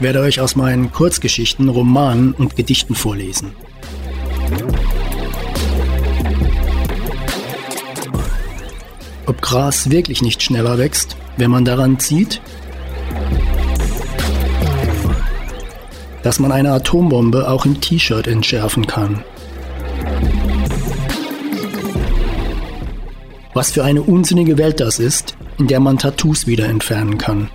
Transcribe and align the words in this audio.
Ich 0.00 0.04
werde 0.04 0.20
euch 0.20 0.40
aus 0.40 0.56
meinen 0.56 0.90
Kurzgeschichten, 0.92 1.68
Romanen 1.68 2.32
und 2.32 2.56
Gedichten 2.56 2.94
vorlesen. 2.94 3.52
Ob 9.26 9.42
Gras 9.42 9.90
wirklich 9.90 10.22
nicht 10.22 10.42
schneller 10.42 10.78
wächst, 10.78 11.18
wenn 11.36 11.50
man 11.50 11.66
daran 11.66 11.98
zieht? 11.98 12.40
Dass 16.22 16.38
man 16.38 16.50
eine 16.50 16.72
Atombombe 16.72 17.46
auch 17.46 17.66
im 17.66 17.82
T-Shirt 17.82 18.26
entschärfen 18.26 18.86
kann. 18.86 19.22
Was 23.52 23.70
für 23.70 23.84
eine 23.84 24.00
unsinnige 24.00 24.56
Welt 24.56 24.80
das 24.80 24.98
ist, 24.98 25.36
in 25.58 25.66
der 25.66 25.80
man 25.80 25.98
Tattoos 25.98 26.46
wieder 26.46 26.70
entfernen 26.70 27.18
kann. 27.18 27.50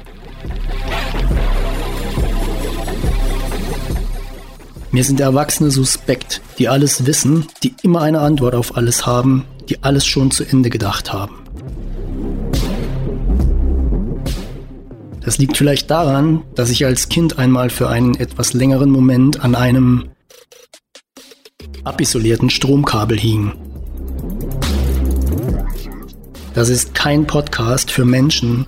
Mir 4.96 5.04
sind 5.04 5.20
Erwachsene 5.20 5.72
suspekt, 5.72 6.40
die 6.58 6.70
alles 6.70 7.06
wissen, 7.06 7.48
die 7.64 7.76
immer 7.84 8.00
eine 8.00 8.22
Antwort 8.22 8.56
auf 8.56 8.78
alles 8.78 9.06
haben, 9.06 9.44
die 9.68 9.84
alles 9.84 10.06
schon 10.06 10.32
zu 10.32 10.46
Ende 10.46 10.70
gedacht 10.70 11.12
haben. 11.12 11.36
Das 15.20 15.38
liegt 15.38 15.58
vielleicht 15.58 15.92
daran, 15.92 16.44
dass 16.56 16.70
ich 16.70 16.86
als 16.86 17.10
Kind 17.10 17.38
einmal 17.38 17.70
für 17.70 17.90
einen 17.90 18.16
etwas 18.16 18.54
längeren 18.54 18.90
Moment 18.90 19.44
an 19.44 19.54
einem 19.54 20.12
abisolierten 21.84 22.50
Stromkabel 22.50 23.20
hing. 23.20 23.52
Das 26.54 26.70
ist 26.70 26.94
kein 26.94 27.28
Podcast 27.28 27.92
für 27.92 28.06
Menschen, 28.06 28.66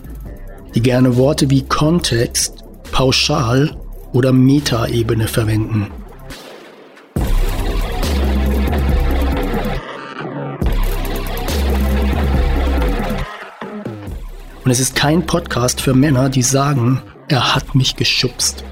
die 0.76 0.82
gerne 0.82 1.16
Worte 1.16 1.50
wie 1.50 1.62
Kontext, 1.62 2.66
Pauschal 2.92 3.78
oder 4.12 4.34
Metaebene 4.34 5.30
verwenden. 5.30 5.88
Und 14.68 14.72
es 14.72 14.82
ist 14.82 14.98
kein 14.98 15.26
Podcast 15.26 15.80
für 15.80 15.94
Männer, 15.94 16.28
die 16.28 16.42
sagen, 16.42 17.02
er 17.30 17.56
hat 17.56 17.74
mich 17.74 17.96
geschubst. 17.96 18.66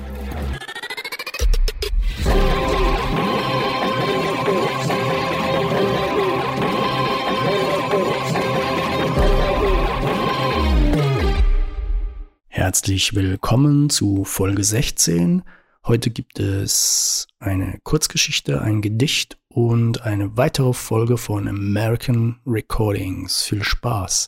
Herzlich 12.49 13.15
willkommen 13.15 13.89
zu 13.89 14.25
Folge 14.25 14.65
16. 14.65 15.43
Heute 15.87 16.09
gibt 16.09 16.41
es 16.41 17.27
eine 17.39 17.79
Kurzgeschichte, 17.83 18.61
ein 18.61 18.81
Gedicht 18.81 19.37
und 19.47 20.01
eine 20.01 20.35
weitere 20.35 20.73
Folge 20.73 21.15
von 21.15 21.47
American 21.47 22.41
Recordings. 22.45 23.43
Viel 23.43 23.63
Spaß! 23.63 24.27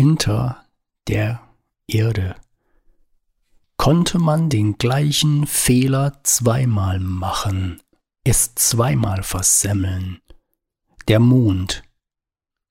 Hinter 0.00 0.64
der 1.08 1.42
Erde 1.86 2.34
konnte 3.76 4.18
man 4.18 4.48
den 4.48 4.78
gleichen 4.78 5.46
Fehler 5.46 6.18
zweimal 6.22 6.98
machen, 6.98 7.82
es 8.24 8.54
zweimal 8.54 9.22
versemmeln. 9.22 10.22
Der 11.06 11.20
Mond, 11.20 11.82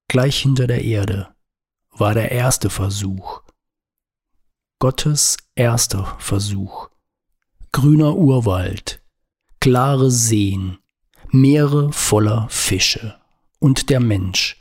gleich 0.07 0.39
hinter 0.39 0.65
der 0.65 0.83
Erde, 0.83 1.27
war 1.91 2.15
der 2.15 2.31
erste 2.31 2.71
Versuch. 2.71 3.43
Gottes 4.79 5.37
erster 5.53 6.17
Versuch. 6.17 6.89
Grüner 7.71 8.15
Urwald, 8.15 9.03
klare 9.59 10.09
Seen, 10.09 10.79
Meere 11.29 11.93
voller 11.93 12.49
Fische 12.49 13.21
und 13.59 13.91
der 13.91 13.99
Mensch. 13.99 14.58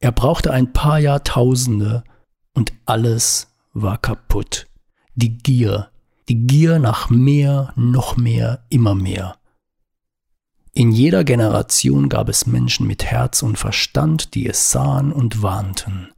Er 0.00 0.12
brauchte 0.12 0.52
ein 0.52 0.72
paar 0.72 0.98
Jahrtausende 0.98 2.04
und 2.54 2.72
alles 2.86 3.48
war 3.72 3.98
kaputt. 3.98 4.66
Die 5.14 5.38
Gier, 5.38 5.90
die 6.28 6.46
Gier 6.46 6.78
nach 6.78 7.10
mehr, 7.10 7.72
noch 7.76 8.16
mehr, 8.16 8.64
immer 8.68 8.94
mehr. 8.94 9.36
In 10.72 10.92
jeder 10.92 11.24
Generation 11.24 12.08
gab 12.08 12.28
es 12.28 12.46
Menschen 12.46 12.86
mit 12.86 13.04
Herz 13.04 13.42
und 13.42 13.58
Verstand, 13.58 14.34
die 14.34 14.46
es 14.46 14.70
sahen 14.70 15.12
und 15.12 15.42
warnten. 15.42 16.12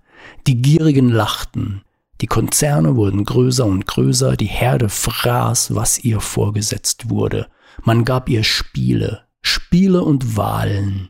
Die 0.47 0.61
Gierigen 0.61 1.09
lachten, 1.09 1.83
die 2.21 2.27
Konzerne 2.27 2.97
wurden 2.97 3.25
größer 3.25 3.65
und 3.65 3.87
größer, 3.87 4.37
die 4.37 4.47
Herde 4.47 4.89
fraß, 4.89 5.75
was 5.75 5.99
ihr 5.99 6.21
vorgesetzt 6.21 7.09
wurde. 7.09 7.49
Man 7.83 8.05
gab 8.05 8.29
ihr 8.29 8.45
Spiele, 8.45 9.23
Spiele 9.41 10.03
und 10.03 10.37
Wahlen. 10.37 11.10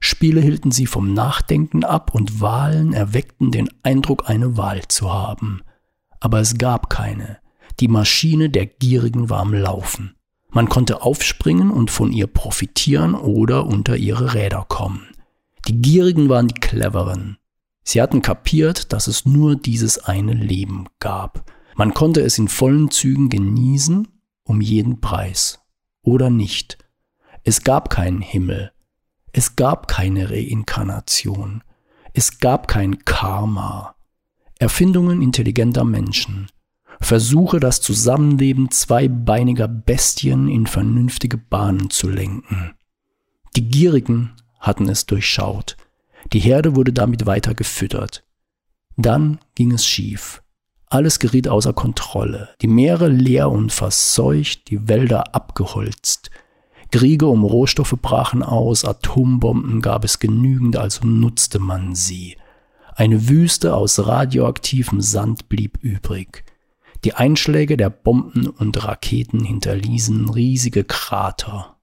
Spiele 0.00 0.40
hielten 0.40 0.70
sie 0.70 0.86
vom 0.86 1.12
Nachdenken 1.12 1.84
ab 1.84 2.14
und 2.14 2.40
Wahlen 2.40 2.94
erweckten 2.94 3.50
den 3.50 3.68
Eindruck, 3.82 4.28
eine 4.28 4.56
Wahl 4.56 4.82
zu 4.88 5.12
haben. 5.12 5.60
Aber 6.20 6.40
es 6.40 6.56
gab 6.56 6.88
keine. 6.90 7.38
Die 7.80 7.88
Maschine 7.88 8.50
der 8.50 8.66
Gierigen 8.66 9.30
war 9.30 9.40
am 9.40 9.54
Laufen. 9.54 10.16
Man 10.50 10.68
konnte 10.68 11.02
aufspringen 11.02 11.70
und 11.70 11.90
von 11.90 12.12
ihr 12.12 12.26
profitieren 12.26 13.14
oder 13.14 13.66
unter 13.66 13.96
ihre 13.96 14.34
Räder 14.34 14.64
kommen. 14.68 15.06
Die 15.68 15.80
Gierigen 15.80 16.28
waren 16.28 16.48
die 16.48 16.60
Cleveren. 16.60 17.38
Sie 17.84 18.02
hatten 18.02 18.22
kapiert, 18.22 18.92
dass 18.92 19.06
es 19.06 19.26
nur 19.26 19.56
dieses 19.56 19.98
eine 19.98 20.32
Leben 20.32 20.86
gab. 20.98 21.50
Man 21.76 21.94
konnte 21.94 22.20
es 22.20 22.38
in 22.38 22.48
vollen 22.48 22.90
Zügen 22.90 23.28
genießen, 23.28 24.08
um 24.44 24.60
jeden 24.60 25.00
Preis. 25.00 25.60
Oder 26.02 26.30
nicht. 26.30 26.78
Es 27.44 27.62
gab 27.62 27.90
keinen 27.90 28.20
Himmel. 28.20 28.72
Es 29.32 29.56
gab 29.56 29.88
keine 29.88 30.30
Reinkarnation. 30.30 31.62
Es 32.12 32.38
gab 32.38 32.68
kein 32.68 33.04
Karma. 33.04 33.94
Erfindungen 34.58 35.22
intelligenter 35.22 35.84
Menschen. 35.84 36.48
Versuche 37.00 37.60
das 37.60 37.80
Zusammenleben 37.80 38.70
zweibeiniger 38.70 39.68
Bestien 39.68 40.48
in 40.48 40.66
vernünftige 40.66 41.38
Bahnen 41.38 41.90
zu 41.90 42.08
lenken. 42.08 42.74
Die 43.56 43.68
Gierigen 43.68 44.32
hatten 44.58 44.88
es 44.88 45.06
durchschaut. 45.06 45.76
Die 46.32 46.40
Herde 46.40 46.76
wurde 46.76 46.92
damit 46.92 47.26
weiter 47.26 47.54
gefüttert. 47.54 48.24
Dann 48.96 49.38
ging 49.54 49.72
es 49.72 49.86
schief. 49.86 50.42
Alles 50.86 51.20
geriet 51.20 51.48
außer 51.48 51.72
Kontrolle. 51.72 52.50
Die 52.60 52.66
Meere 52.66 53.08
leer 53.08 53.50
und 53.50 53.72
verseucht, 53.72 54.68
die 54.68 54.88
Wälder 54.88 55.34
abgeholzt. 55.34 56.30
Kriege 56.90 57.26
um 57.26 57.44
Rohstoffe 57.44 57.96
brachen 58.00 58.42
aus, 58.42 58.84
Atombomben 58.84 59.80
gab 59.80 60.04
es 60.04 60.18
genügend, 60.18 60.76
also 60.76 61.06
nutzte 61.06 61.58
man 61.58 61.94
sie. 61.94 62.36
Eine 62.96 63.28
Wüste 63.28 63.74
aus 63.74 64.06
radioaktivem 64.06 65.00
Sand 65.00 65.48
blieb 65.48 65.78
übrig. 65.82 66.44
Die 67.04 67.14
Einschläge 67.14 67.76
der 67.76 67.90
Bomben 67.90 68.46
und 68.46 68.84
Raketen 68.84 69.44
hinterließen 69.44 70.28
riesige 70.28 70.84
Krater. 70.84 71.76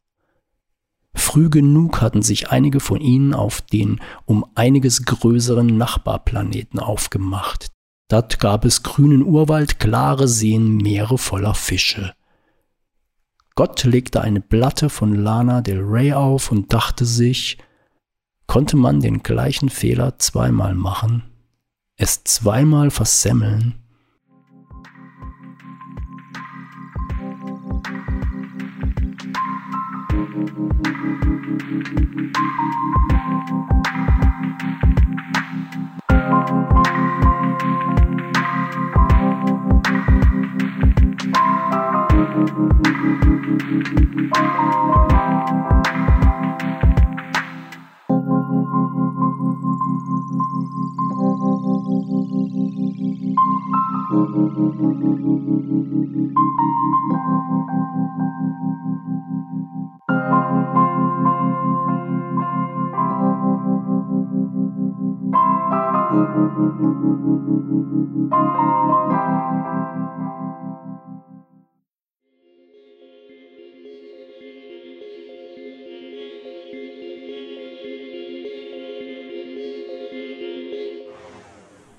Früh 1.15 1.49
genug 1.49 2.01
hatten 2.01 2.21
sich 2.21 2.49
einige 2.49 2.79
von 2.79 3.01
ihnen 3.01 3.33
auf 3.33 3.61
den 3.61 3.99
um 4.25 4.45
einiges 4.53 5.05
größeren 5.05 5.75
Nachbarplaneten 5.75 6.79
aufgemacht. 6.79 7.71
Dort 8.09 8.39
gab 8.39 8.63
es 8.63 8.83
grünen 8.83 9.23
Urwald, 9.23 9.79
klare 9.79 10.27
Seen, 10.27 10.77
Meere 10.77 11.17
voller 11.17 11.55
Fische. 11.55 12.13
Gott 13.57 13.85
legte 13.85 14.21
eine 14.21 14.39
Platte 14.39 14.87
von 14.87 15.15
Lana 15.15 15.61
Del 15.61 15.79
Rey 15.79 16.13
auf 16.13 16.51
und 16.51 16.71
dachte 16.71 17.05
sich, 17.05 17.57
konnte 18.45 18.77
man 18.77 18.99
den 18.99 19.23
gleichen 19.23 19.69
Fehler 19.69 20.19
zweimal 20.19 20.75
machen, 20.75 21.23
es 21.95 22.23
zweimal 22.23 22.91
versemmeln, 22.91 23.73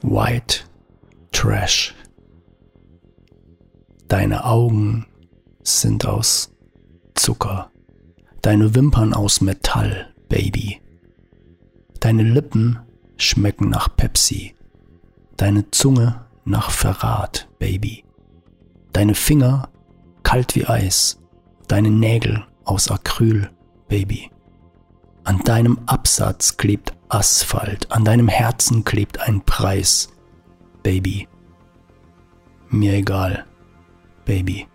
White 0.02 0.62
trash. 1.32 1.92
Deine 4.18 4.44
Augen 4.46 5.06
sind 5.62 6.04
aus 6.04 6.52
Zucker. 7.14 7.70
Deine 8.42 8.74
Wimpern 8.74 9.14
aus 9.14 9.40
Metall, 9.40 10.12
Baby. 10.28 10.80
Deine 12.00 12.24
Lippen 12.24 12.80
schmecken 13.16 13.70
nach 13.70 13.94
Pepsi. 13.94 14.56
Deine 15.36 15.70
Zunge 15.70 16.26
nach 16.44 16.72
Verrat, 16.72 17.48
Baby. 17.60 18.02
Deine 18.92 19.14
Finger 19.14 19.68
kalt 20.24 20.56
wie 20.56 20.66
Eis. 20.66 21.20
Deine 21.68 21.90
Nägel 21.90 22.44
aus 22.64 22.90
Acryl, 22.90 23.48
Baby. 23.86 24.32
An 25.22 25.44
deinem 25.44 25.78
Absatz 25.86 26.56
klebt 26.56 26.92
Asphalt, 27.08 27.92
an 27.92 28.04
deinem 28.04 28.26
Herzen 28.26 28.82
klebt 28.82 29.20
ein 29.20 29.42
Preis, 29.42 30.08
Baby. 30.82 31.28
Mir 32.68 32.94
egal, 32.94 33.44
Baby. 34.28 34.68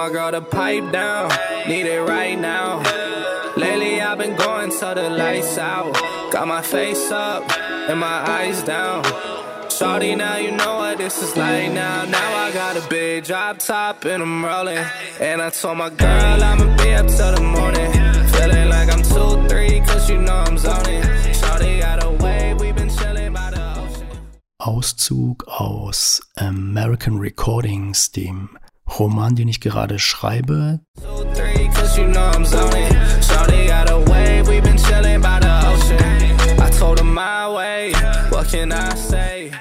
My 0.00 0.08
girl 0.08 0.30
to 0.30 0.40
pipe 0.40 0.90
down, 0.92 1.28
need 1.68 1.84
it 1.84 2.00
right 2.00 2.38
now. 2.38 2.78
Lately 3.54 4.00
I've 4.00 4.16
been 4.16 4.34
going 4.34 4.70
till 4.70 4.94
the 4.94 5.10
lights 5.10 5.58
out. 5.58 5.92
Got 6.32 6.48
my 6.48 6.62
face 6.62 7.10
up 7.10 7.42
and 7.90 8.00
my 8.00 8.18
eyes 8.38 8.62
down. 8.62 9.04
Shorty, 9.68 10.14
now 10.14 10.38
you 10.38 10.52
know 10.52 10.76
what 10.76 10.96
this 10.96 11.22
is 11.22 11.36
like 11.36 11.70
now. 11.72 12.06
Now 12.06 12.30
I 12.44 12.50
got 12.50 12.78
a 12.82 12.88
big 12.88 13.24
drop 13.24 13.58
top 13.58 14.06
and 14.06 14.22
I'm 14.22 14.42
rolling. 14.42 14.84
And 15.20 15.42
I 15.42 15.50
told 15.50 15.76
my 15.76 15.90
girl 15.90 16.38
I'ma 16.50 16.66
be 16.78 16.94
up 16.94 17.08
till 17.16 17.32
the 17.34 17.42
morning. 17.42 17.90
Feeling 18.34 18.68
like 18.70 18.88
I'm 18.94 19.02
2-3 19.02 19.86
cause 19.86 20.08
you 20.08 20.16
know 20.16 20.38
I'm 20.48 20.56
zoning. 20.56 21.04
Auszug 24.60 25.42
aus 25.46 26.20
American 26.34 27.18
Recordings, 27.18 28.10
dem 28.12 28.58
Roman, 28.98 29.36
den 29.36 29.48
ich 29.48 29.60
gerade 29.60 29.98
schreibe. 29.98 30.80
2-3 31.00 31.74
cause 31.74 32.00
you 32.00 32.06
know 32.06 32.30
I'm 32.32 32.44
zoning. 32.44 32.92
Shorty 33.22 33.66
got 33.66 33.90
a 33.90 33.98
wave, 34.10 34.48
we 34.48 34.60
been 34.60 34.76
chilling 34.76 35.20
by 35.20 35.38
the 35.40 35.50
ocean. 35.66 36.60
I 36.60 36.70
told 36.78 36.98
her 36.98 37.04
my 37.04 37.46
way, 37.54 37.92
what 38.30 38.48
can 38.50 38.72
I 38.72 38.94
say? 38.96 39.52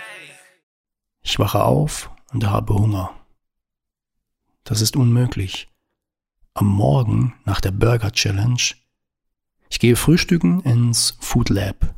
Ich 1.21 1.37
wache 1.39 1.63
auf 1.63 2.09
und 2.33 2.45
habe 2.49 2.73
Hunger. 2.73 3.11
Das 4.63 4.81
ist 4.81 4.95
unmöglich. 4.95 5.67
Am 6.53 6.67
Morgen 6.67 7.33
nach 7.45 7.61
der 7.61 7.71
Burger 7.71 8.11
Challenge. 8.11 8.61
Ich 9.69 9.79
gehe 9.79 9.95
frühstücken 9.95 10.61
ins 10.61 11.17
Food 11.19 11.49
Lab. 11.49 11.93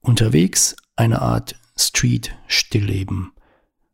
Unterwegs 0.00 0.76
eine 0.96 1.20
Art 1.20 1.56
Street-Stillleben. 1.76 3.32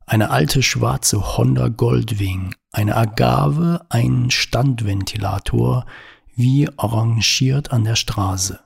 Eine 0.08 0.30
alte 0.30 0.62
schwarze 0.62 1.36
Honda 1.36 1.68
Goldwing, 1.68 2.54
eine 2.72 2.96
Agave, 2.96 3.84
ein 3.90 4.30
Standventilator, 4.30 5.84
wie 6.34 6.66
arrangiert 6.78 7.72
an 7.72 7.84
der 7.84 7.94
Straße. 7.94 8.58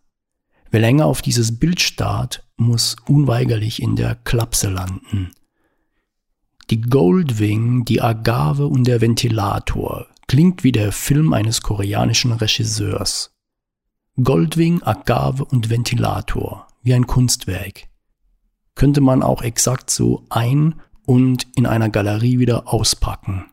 Wer 0.70 0.80
länger 0.80 1.06
auf 1.06 1.20
dieses 1.20 1.58
Bild 1.58 1.80
starrt, 1.80 2.46
muss 2.56 2.94
unweigerlich 3.08 3.82
in 3.82 3.96
der 3.96 4.14
Klapse 4.14 4.70
landen. 4.70 5.32
Die 6.70 6.80
Goldwing, 6.80 7.84
die 7.86 8.00
Agave 8.00 8.68
und 8.68 8.86
der 8.86 9.00
Ventilator 9.00 10.06
klingt 10.28 10.62
wie 10.62 10.70
der 10.70 10.92
Film 10.92 11.32
eines 11.32 11.60
koreanischen 11.60 12.30
Regisseurs. 12.30 13.34
Goldwing, 14.22 14.80
Agave 14.84 15.44
und 15.44 15.70
Ventilator, 15.70 16.68
wie 16.84 16.94
ein 16.94 17.08
Kunstwerk. 17.08 17.88
Könnte 18.76 19.00
man 19.00 19.24
auch 19.24 19.42
exakt 19.42 19.90
so 19.90 20.24
ein- 20.30 20.80
und 21.06 21.46
in 21.56 21.66
einer 21.66 21.90
Galerie 21.90 22.38
wieder 22.38 22.72
auspacken. 22.72 23.46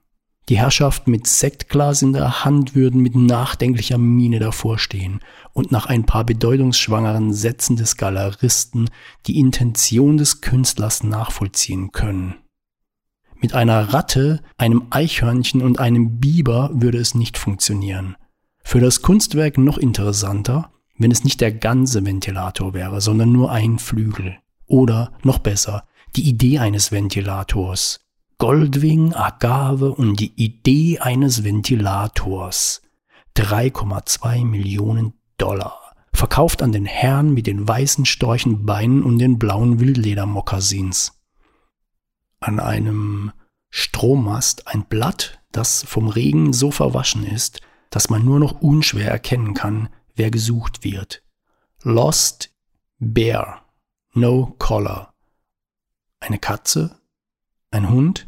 Die 0.49 0.57
Herrschaften 0.57 1.11
mit 1.11 1.27
Sektglas 1.27 2.01
in 2.01 2.13
der 2.13 2.43
Hand 2.43 2.73
würden 2.73 3.01
mit 3.01 3.15
nachdenklicher 3.15 3.99
Miene 3.99 4.39
davor 4.39 4.79
stehen 4.79 5.19
und 5.53 5.71
nach 5.71 5.85
ein 5.85 6.07
paar 6.07 6.23
bedeutungsschwangeren 6.23 7.33
Sätzen 7.33 7.75
des 7.75 7.97
Galeristen 7.97 8.89
die 9.27 9.37
Intention 9.37 10.17
des 10.17 10.41
Künstlers 10.41 11.03
nachvollziehen 11.03 11.91
können. 11.91 12.35
Mit 13.39 13.53
einer 13.53 13.93
Ratte, 13.93 14.41
einem 14.57 14.87
Eichhörnchen 14.89 15.61
und 15.61 15.79
einem 15.79 16.19
Biber 16.19 16.71
würde 16.73 16.97
es 16.97 17.13
nicht 17.13 17.37
funktionieren. 17.37 18.15
Für 18.63 18.79
das 18.79 19.03
Kunstwerk 19.03 19.59
noch 19.59 19.77
interessanter, 19.77 20.71
wenn 20.97 21.11
es 21.11 21.23
nicht 21.23 21.41
der 21.41 21.51
ganze 21.51 22.03
Ventilator 22.05 22.73
wäre, 22.73 23.01
sondern 23.01 23.31
nur 23.31 23.51
ein 23.51 23.77
Flügel. 23.77 24.37
Oder 24.65 25.13
noch 25.23 25.39
besser, 25.39 25.85
die 26.15 26.27
Idee 26.27 26.59
eines 26.59 26.91
Ventilators. 26.91 27.99
Goldwing, 28.37 29.13
Agave 29.13 29.91
und 29.91 30.19
die 30.19 30.33
Idee 30.35 30.99
eines 30.99 31.43
Ventilators. 31.43 32.81
3,2 33.35 34.45
Millionen 34.45 35.13
Dollar. 35.37 35.93
Verkauft 36.13 36.61
an 36.61 36.71
den 36.71 36.85
Herrn 36.85 37.33
mit 37.33 37.47
den 37.47 37.67
weißen 37.67 38.05
Storchenbeinen 38.05 39.03
und 39.03 39.19
den 39.19 39.39
blauen 39.39 39.79
Wildledermokassins. 39.79 41.19
An 42.39 42.59
einem 42.59 43.31
Strommast 43.69 44.67
ein 44.67 44.85
Blatt, 44.85 45.39
das 45.51 45.83
vom 45.83 46.07
Regen 46.07 46.53
so 46.53 46.71
verwaschen 46.71 47.25
ist, 47.25 47.61
dass 47.89 48.09
man 48.09 48.23
nur 48.23 48.39
noch 48.39 48.61
unschwer 48.61 49.09
erkennen 49.09 49.53
kann, 49.53 49.89
wer 50.15 50.31
gesucht 50.31 50.83
wird. 50.83 51.23
Lost 51.83 52.51
Bear. 52.99 53.65
No 54.13 54.55
Collar. 54.57 55.08
Eine 56.19 56.37
Katze? 56.37 56.97
Ein 57.71 57.89
Hund? 57.89 58.27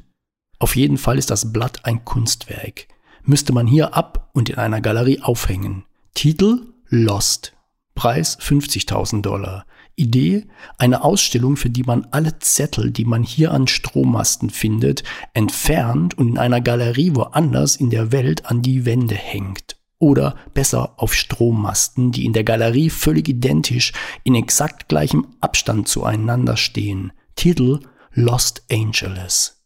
Auf 0.59 0.75
jeden 0.75 0.97
Fall 0.97 1.17
ist 1.17 1.29
das 1.29 1.51
Blatt 1.51 1.85
ein 1.85 2.05
Kunstwerk. 2.05 2.87
Müsste 3.23 3.53
man 3.53 3.67
hier 3.67 3.95
ab 3.95 4.29
und 4.33 4.49
in 4.49 4.57
einer 4.57 4.81
Galerie 4.81 5.21
aufhängen. 5.21 5.85
Titel 6.13 6.73
Lost. 6.87 7.53
Preis 7.93 8.39
50.000 8.39 9.21
Dollar. 9.21 9.65
Idee 9.95 10.47
eine 10.77 11.03
Ausstellung, 11.03 11.57
für 11.57 11.69
die 11.69 11.83
man 11.83 12.07
alle 12.11 12.39
Zettel, 12.39 12.91
die 12.91 13.05
man 13.05 13.23
hier 13.23 13.51
an 13.51 13.67
Strommasten 13.67 14.49
findet, 14.49 15.03
entfernt 15.33 16.17
und 16.17 16.29
in 16.29 16.37
einer 16.37 16.61
Galerie 16.61 17.13
woanders 17.13 17.75
in 17.75 17.89
der 17.89 18.11
Welt 18.11 18.45
an 18.45 18.61
die 18.61 18.85
Wände 18.85 19.15
hängt. 19.15 19.75
Oder 19.99 20.35
besser 20.53 20.93
auf 20.97 21.13
Strommasten, 21.13 22.11
die 22.11 22.25
in 22.25 22.33
der 22.33 22.43
Galerie 22.45 22.89
völlig 22.89 23.27
identisch 23.27 23.91
in 24.23 24.33
exakt 24.33 24.87
gleichem 24.87 25.27
Abstand 25.41 25.87
zueinander 25.87 26.57
stehen. 26.57 27.11
Titel 27.35 27.79
Lost 28.13 28.63
Angeles. 28.71 29.63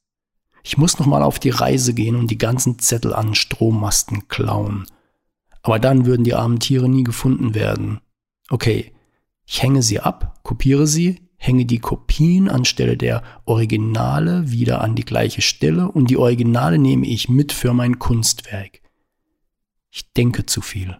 Ich 0.63 0.77
muss 0.77 0.97
nochmal 0.99 1.23
auf 1.23 1.39
die 1.39 1.49
Reise 1.49 1.93
gehen 1.93 2.15
und 2.15 2.31
die 2.31 2.37
ganzen 2.37 2.79
Zettel 2.79 3.13
an 3.13 3.35
Strommasten 3.35 4.27
klauen. 4.27 4.85
Aber 5.61 5.79
dann 5.79 6.05
würden 6.05 6.23
die 6.23 6.33
armen 6.33 6.59
Tiere 6.59 6.89
nie 6.89 7.03
gefunden 7.03 7.53
werden. 7.53 8.01
Okay, 8.49 8.93
ich 9.45 9.61
hänge 9.61 9.81
sie 9.81 9.99
ab, 9.99 10.39
kopiere 10.43 10.87
sie, 10.87 11.21
hänge 11.37 11.65
die 11.65 11.79
Kopien 11.79 12.49
anstelle 12.49 12.97
der 12.97 13.23
Originale 13.45 14.51
wieder 14.51 14.81
an 14.81 14.95
die 14.95 15.05
gleiche 15.05 15.41
Stelle 15.41 15.91
und 15.91 16.09
die 16.09 16.17
Originale 16.17 16.79
nehme 16.79 17.05
ich 17.07 17.29
mit 17.29 17.51
für 17.53 17.73
mein 17.73 17.99
Kunstwerk. 17.99 18.81
Ich 19.91 20.11
denke 20.13 20.45
zu 20.45 20.61
viel. 20.61 20.97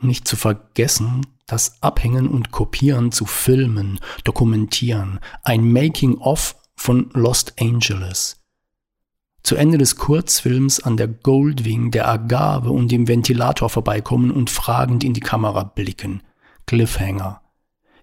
Nicht 0.00 0.26
zu 0.26 0.36
vergessen, 0.36 1.26
das 1.50 1.82
Abhängen 1.82 2.28
und 2.28 2.50
Kopieren 2.50 3.12
zu 3.12 3.26
filmen, 3.26 4.00
dokumentieren, 4.24 5.20
ein 5.42 5.70
Making-of 5.72 6.56
von 6.76 7.10
Lost 7.12 7.54
Angeles. 7.60 8.40
Zu 9.42 9.56
Ende 9.56 9.78
des 9.78 9.96
Kurzfilms 9.96 10.80
an 10.80 10.96
der 10.96 11.08
Goldwing, 11.08 11.90
der 11.90 12.08
Agave 12.08 12.70
und 12.70 12.92
dem 12.92 13.08
Ventilator 13.08 13.70
vorbeikommen 13.70 14.30
und 14.30 14.50
fragend 14.50 15.02
in 15.02 15.14
die 15.14 15.20
Kamera 15.20 15.64
blicken 15.64 16.22
Cliffhanger. 16.66 17.40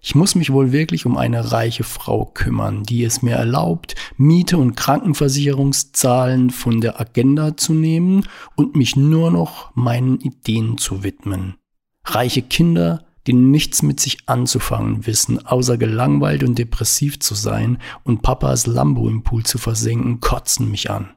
Ich 0.00 0.14
muss 0.14 0.34
mich 0.34 0.52
wohl 0.52 0.72
wirklich 0.72 1.06
um 1.06 1.16
eine 1.16 1.52
reiche 1.52 1.84
Frau 1.84 2.24
kümmern, 2.26 2.82
die 2.82 3.02
es 3.02 3.22
mir 3.22 3.34
erlaubt, 3.34 3.94
Miete 4.16 4.58
und 4.58 4.76
Krankenversicherungszahlen 4.76 6.50
von 6.50 6.80
der 6.80 7.00
Agenda 7.00 7.56
zu 7.56 7.72
nehmen 7.72 8.26
und 8.54 8.76
mich 8.76 8.96
nur 8.96 9.30
noch 9.30 9.74
meinen 9.74 10.20
Ideen 10.20 10.78
zu 10.78 11.02
widmen. 11.02 11.56
Reiche 12.04 12.42
Kinder, 12.42 13.07
die 13.28 13.34
nichts 13.34 13.82
mit 13.82 14.00
sich 14.00 14.18
anzufangen 14.26 15.06
wissen, 15.06 15.44
außer 15.44 15.76
gelangweilt 15.76 16.42
und 16.42 16.58
depressiv 16.58 17.20
zu 17.20 17.34
sein 17.34 17.78
und 18.02 18.22
Papas 18.22 18.66
Lambo 18.66 19.06
im 19.08 19.22
Pool 19.22 19.44
zu 19.44 19.58
versenken, 19.58 20.20
kotzen 20.20 20.70
mich 20.70 20.90
an. 20.90 21.10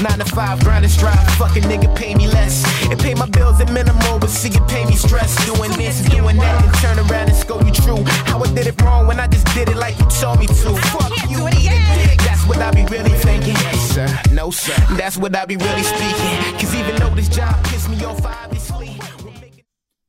Nine 0.00 0.18
to 0.18 0.24
five, 0.24 0.58
grind 0.60 0.82
and 0.82 0.90
strive. 0.90 1.28
Fucking 1.34 1.64
nigga 1.64 1.94
pay 1.94 2.14
me 2.14 2.26
less. 2.26 2.64
It 2.90 2.98
pay 2.98 3.12
my 3.12 3.26
bills 3.26 3.60
at 3.60 3.70
minimal, 3.70 4.18
but 4.18 4.30
see 4.30 4.48
it 4.48 4.66
pay 4.66 4.86
me 4.86 4.96
stress. 4.96 5.36
Doing 5.44 5.72
this, 5.72 6.00
doing 6.08 6.38
that, 6.38 6.64
and 6.64 6.74
turn 6.80 6.98
around 6.98 7.28
and 7.28 7.36
scold 7.36 7.66
you 7.66 7.72
true. 7.72 8.02
How 8.24 8.42
I 8.42 8.46
did 8.54 8.66
it 8.66 8.80
wrong 8.80 9.06
when 9.06 9.20
I 9.20 9.26
just 9.26 9.46
did 9.54 9.68
it 9.68 9.76
like 9.76 9.98
you 9.98 10.06
told 10.06 10.38
me 10.38 10.46
to. 10.46 10.54
Fuck 10.88 11.12
you, 11.28 11.46
eat 11.48 11.68
a 11.68 12.08
dick. 12.08 12.18
That's 12.22 12.46
what 12.46 12.56
I 12.58 12.70
be 12.70 12.86
really 12.86 13.10
thinking. 13.10 13.52
Yes, 13.60 13.90
sir. 13.94 14.08
No, 14.32 14.50
sir. 14.50 14.74
That's 14.96 15.18
what 15.18 15.36
I 15.36 15.44
be 15.44 15.58
really 15.58 15.82
speaking. 15.82 16.58
Cause 16.58 16.74
even 16.74 16.96
though 16.96 17.14
this 17.14 17.28
job 17.28 17.62
pissed 17.64 17.90
me 17.90 18.02
off, 18.02 18.24
obviously. 18.24 18.98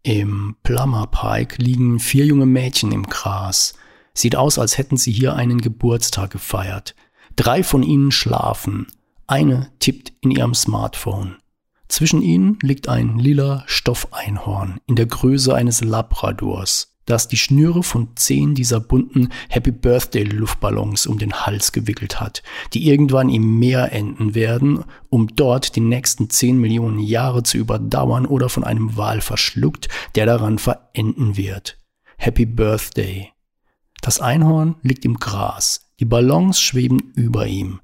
Im 0.03 0.55
Plummer 0.63 1.05
Pike 1.07 1.57
liegen 1.57 1.99
vier 1.99 2.25
junge 2.25 2.45
Mädchen 2.45 2.93
im 2.93 3.03
Gras. 3.03 3.73
Sieht 4.13 4.35
aus, 4.35 4.59
als 4.59 4.77
hätten 4.77 4.97
sie 4.97 5.11
hier 5.11 5.35
einen 5.35 5.61
Geburtstag 5.61 6.31
gefeiert. 6.31 6.95
Drei 7.35 7.63
von 7.63 7.83
ihnen 7.83 8.11
schlafen. 8.11 8.87
Eine 9.27 9.71
tippt 9.79 10.13
in 10.21 10.31
ihrem 10.31 10.53
Smartphone. 10.53 11.37
Zwischen 11.87 12.21
ihnen 12.21 12.57
liegt 12.61 12.87
ein 12.87 13.19
lila 13.19 13.63
Stoffeinhorn 13.67 14.79
in 14.87 14.95
der 14.95 15.07
Größe 15.07 15.53
eines 15.53 15.81
Labradors, 15.81 16.95
das 17.05 17.27
die 17.27 17.37
Schnüre 17.37 17.83
von 17.83 18.15
zehn 18.15 18.55
dieser 18.55 18.79
bunten 18.79 19.29
Happy 19.49 19.71
Birthday 19.71 20.23
Luftballons 20.23 21.05
um 21.05 21.17
den 21.17 21.33
Hals 21.33 21.73
gewickelt 21.73 22.21
hat, 22.21 22.43
die 22.73 22.87
irgendwann 22.87 23.27
im 23.27 23.59
Meer 23.59 23.91
enden 23.91 24.35
werden, 24.35 24.85
um 25.09 25.27
dort 25.35 25.75
die 25.75 25.81
nächsten 25.81 26.29
zehn 26.29 26.57
Millionen 26.59 26.99
Jahre 26.99 27.43
zu 27.43 27.57
überdauern 27.57 28.25
oder 28.25 28.47
von 28.47 28.63
einem 28.63 28.95
Wal 28.95 29.19
verschluckt, 29.19 29.89
der 30.15 30.25
daran 30.25 30.59
verenden 30.59 31.35
wird. 31.35 31.77
Happy 32.17 32.45
Birthday. 32.45 33.33
Das 34.01 34.19
Einhorn 34.19 34.75
liegt 34.81 35.05
im 35.05 35.17
Gras, 35.17 35.91
die 35.99 36.05
Ballons 36.05 36.59
schweben 36.59 37.11
über 37.15 37.45
ihm. 37.45 37.79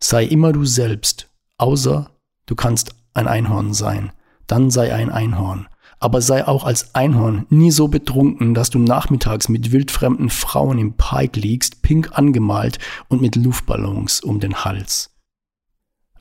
Sei 0.00 0.24
immer 0.24 0.52
du 0.52 0.64
selbst, 0.64 1.28
außer 1.58 2.10
du 2.46 2.54
kannst 2.54 2.94
ein 3.14 3.26
Einhorn 3.26 3.74
sein. 3.74 4.12
Dann 4.46 4.70
sei 4.70 4.94
ein 4.94 5.10
Einhorn. 5.10 5.68
Aber 5.98 6.20
sei 6.20 6.46
auch 6.46 6.64
als 6.64 6.94
Einhorn 6.94 7.46
nie 7.48 7.70
so 7.70 7.86
betrunken, 7.86 8.54
dass 8.54 8.70
du 8.70 8.80
nachmittags 8.80 9.48
mit 9.48 9.70
wildfremden 9.70 10.30
Frauen 10.30 10.78
im 10.78 10.96
Park 10.96 11.36
liegst, 11.36 11.82
pink 11.82 12.18
angemalt 12.18 12.78
und 13.08 13.22
mit 13.22 13.36
Luftballons 13.36 14.20
um 14.20 14.40
den 14.40 14.64
Hals. 14.64 15.10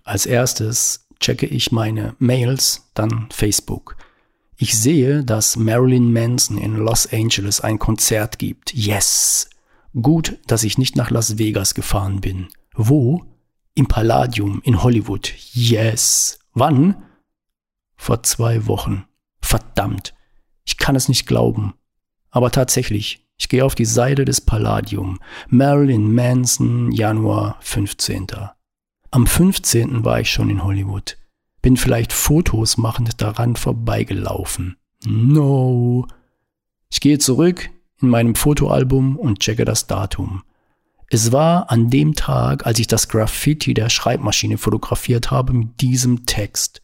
Als 0.04 0.26
erstes 0.28 1.08
checke 1.20 1.48
ich 1.48 1.72
meine 1.72 2.16
Mails, 2.20 2.92
dann 2.94 3.28
Facebook. 3.32 3.96
Ich 4.64 4.78
sehe, 4.78 5.24
dass 5.24 5.56
Marilyn 5.56 6.14
Manson 6.14 6.60
in 6.60 6.76
Los 6.76 7.12
Angeles 7.12 7.62
ein 7.62 7.80
Konzert 7.80 8.38
gibt. 8.38 8.72
Yes! 8.72 9.50
Gut, 10.00 10.38
dass 10.46 10.64
ich 10.64 10.78
nicht 10.78 10.96
nach 10.96 11.10
Las 11.10 11.40
Vegas 11.40 11.74
gefahren 11.74 12.22
bin. 12.22 12.48
Wo? 12.76 13.26
Im 13.74 13.88
Palladium 13.88 14.62
in 14.64 14.84
Hollywood. 14.84 15.34
Yes. 15.54 16.38
Wann? 16.54 17.02
Vor 17.96 18.22
zwei 18.22 18.68
Wochen. 18.68 19.06
Verdammt. 19.42 20.14
Ich 20.64 20.78
kann 20.78 20.96
es 20.96 21.10
nicht 21.10 21.26
glauben. 21.26 21.74
Aber 22.30 22.52
tatsächlich, 22.52 23.28
ich 23.38 23.50
gehe 23.50 23.66
auf 23.66 23.74
die 23.74 23.86
Seite 23.86 24.26
des 24.26 24.42
Palladium. 24.42 25.18
Marilyn 25.48 26.14
Manson, 26.14 26.92
Januar 26.92 27.58
15. 27.62 28.28
Am 29.10 29.26
15. 29.26 30.06
war 30.06 30.20
ich 30.20 30.30
schon 30.30 30.52
in 30.52 30.64
Hollywood. 30.64 31.18
Bin 31.62 31.78
vielleicht 31.78 32.14
Fotos 32.14 32.78
machend 32.78 33.22
daran 33.22 33.56
vorbeigelaufen. 33.56 34.78
No. 35.06 36.08
Ich 36.92 37.00
gehe 37.00 37.20
zurück 37.20 37.70
in 38.02 38.10
meinem 38.10 38.36
Fotoalbum 38.36 39.18
und 39.18 39.40
checke 39.40 39.66
das 39.66 39.88
Datum. 39.88 40.44
Es 41.10 41.32
war 41.32 41.70
an 41.70 41.90
dem 41.90 42.16
Tag, 42.16 42.66
als 42.66 42.80
ich 42.80 42.88
das 42.88 43.10
Graffiti 43.10 43.74
der 43.74 43.90
Schreibmaschine 43.90 44.58
fotografiert 44.58 45.30
habe 45.30 45.54
mit 45.54 45.82
diesem 45.82 46.26
Text. 46.26 46.82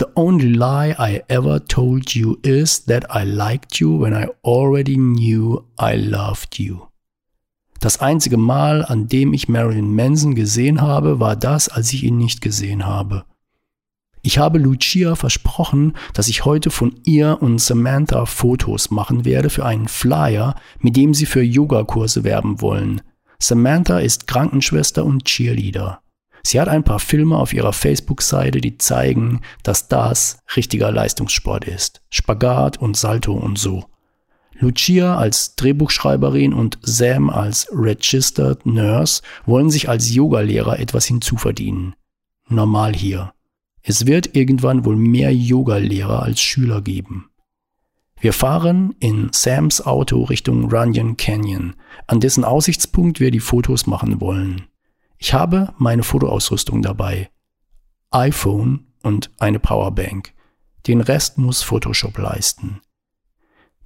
The 0.00 0.06
only 0.14 0.48
lie 0.48 0.96
I 0.98 1.22
ever 1.28 1.64
told 1.64 2.14
you 2.14 2.36
is 2.42 2.84
that 2.86 3.06
I 3.14 3.22
liked 3.22 3.76
you 3.76 4.00
when 4.00 4.12
I 4.12 4.28
already 4.42 4.96
knew 4.96 5.62
I 5.80 5.94
loved 5.94 6.58
you. 6.58 6.80
Das 7.80 8.00
einzige 8.00 8.36
Mal, 8.36 8.84
an 8.84 9.08
dem 9.08 9.32
ich 9.32 9.48
Marilyn 9.48 9.94
Manson 9.94 10.34
gesehen 10.34 10.80
habe, 10.80 11.20
war 11.20 11.36
das, 11.36 11.68
als 11.68 11.92
ich 11.92 12.02
ihn 12.02 12.16
nicht 12.16 12.40
gesehen 12.40 12.86
habe. 12.86 13.24
Ich 14.22 14.38
habe 14.38 14.58
Lucia 14.58 15.14
versprochen, 15.14 15.94
dass 16.12 16.28
ich 16.28 16.44
heute 16.44 16.70
von 16.70 16.94
ihr 17.04 17.38
und 17.40 17.58
Samantha 17.58 18.26
Fotos 18.26 18.90
machen 18.90 19.24
werde 19.24 19.48
für 19.48 19.64
einen 19.64 19.88
Flyer, 19.88 20.56
mit 20.78 20.96
dem 20.96 21.14
sie 21.14 21.26
für 21.26 21.42
Yogakurse 21.42 22.22
werben 22.22 22.60
wollen. 22.60 23.00
Samantha 23.38 23.98
ist 23.98 24.26
Krankenschwester 24.26 25.04
und 25.04 25.24
Cheerleader. 25.24 26.02
Sie 26.42 26.60
hat 26.60 26.68
ein 26.68 26.84
paar 26.84 27.00
Filme 27.00 27.36
auf 27.36 27.52
ihrer 27.52 27.72
Facebook-Seite, 27.72 28.60
die 28.60 28.78
zeigen, 28.78 29.40
dass 29.62 29.88
das 29.88 30.38
richtiger 30.56 30.90
Leistungssport 30.90 31.64
ist. 31.64 32.02
Spagat 32.10 32.78
und 32.78 32.96
Salto 32.96 33.32
und 33.32 33.58
so. 33.58 33.84
Lucia 34.58 35.16
als 35.16 35.56
Drehbuchschreiberin 35.56 36.52
und 36.52 36.78
Sam 36.82 37.30
als 37.30 37.68
Registered 37.72 38.66
Nurse 38.66 39.22
wollen 39.46 39.70
sich 39.70 39.88
als 39.88 40.12
Yogalehrer 40.12 40.78
etwas 40.78 41.06
hinzuverdienen. 41.06 41.94
Normal 42.48 42.94
hier. 42.94 43.32
Es 43.82 44.06
wird 44.06 44.36
irgendwann 44.36 44.84
wohl 44.84 44.96
mehr 44.96 45.34
Yogalehrer 45.34 46.22
als 46.22 46.40
Schüler 46.40 46.82
geben. 46.82 47.30
Wir 48.20 48.34
fahren 48.34 48.94
in 49.00 49.30
Sams 49.32 49.84
Auto 49.84 50.24
Richtung 50.24 50.70
Runyon 50.70 51.16
Canyon, 51.16 51.74
an 52.06 52.20
dessen 52.20 52.44
Aussichtspunkt 52.44 53.18
wir 53.18 53.30
die 53.30 53.40
Fotos 53.40 53.86
machen 53.86 54.20
wollen. 54.20 54.66
Ich 55.16 55.32
habe 55.32 55.72
meine 55.78 56.02
Fotoausrüstung 56.02 56.82
dabei. 56.82 57.30
iPhone 58.10 58.86
und 59.02 59.30
eine 59.38 59.58
Powerbank. 59.58 60.34
Den 60.86 61.00
Rest 61.00 61.38
muss 61.38 61.62
Photoshop 61.62 62.18
leisten. 62.18 62.80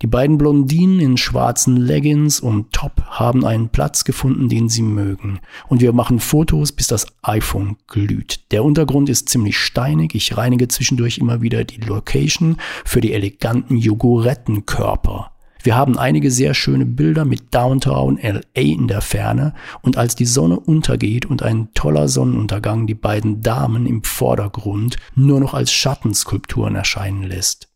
Die 0.02 0.08
beiden 0.08 0.38
Blondinen 0.38 0.98
in 0.98 1.16
schwarzen 1.16 1.76
Leggings 1.76 2.40
und 2.40 2.72
Top 2.72 3.02
haben 3.06 3.44
einen 3.46 3.68
Platz 3.68 4.04
gefunden, 4.04 4.48
den 4.48 4.68
sie 4.68 4.82
mögen. 4.82 5.38
Und 5.68 5.80
wir 5.80 5.92
machen 5.92 6.18
Fotos, 6.18 6.72
bis 6.72 6.88
das 6.88 7.06
iPhone 7.22 7.76
glüht. 7.86 8.50
Der 8.50 8.64
Untergrund 8.64 9.08
ist 9.08 9.28
ziemlich 9.28 9.56
steinig. 9.56 10.14
Ich 10.14 10.36
reinige 10.36 10.68
zwischendurch 10.68 11.18
immer 11.18 11.42
wieder 11.42 11.64
die 11.64 11.80
Location 11.80 12.56
für 12.84 13.00
die 13.00 13.12
eleganten 13.12 13.76
Jogorettenkörper. 13.76 15.30
Wir 15.62 15.76
haben 15.76 15.96
einige 15.96 16.30
sehr 16.30 16.52
schöne 16.52 16.84
Bilder 16.84 17.24
mit 17.24 17.54
Downtown 17.54 18.18
LA 18.20 18.42
in 18.54 18.86
der 18.86 19.00
Ferne 19.00 19.54
und 19.80 19.96
als 19.96 20.14
die 20.14 20.26
Sonne 20.26 20.60
untergeht 20.60 21.24
und 21.24 21.42
ein 21.42 21.72
toller 21.72 22.08
Sonnenuntergang 22.08 22.86
die 22.86 22.94
beiden 22.94 23.40
Damen 23.40 23.86
im 23.86 24.04
Vordergrund 24.04 24.98
nur 25.14 25.40
noch 25.40 25.54
als 25.54 25.72
Schattenskulpturen 25.72 26.74
erscheinen 26.74 27.22
lässt. 27.22 27.73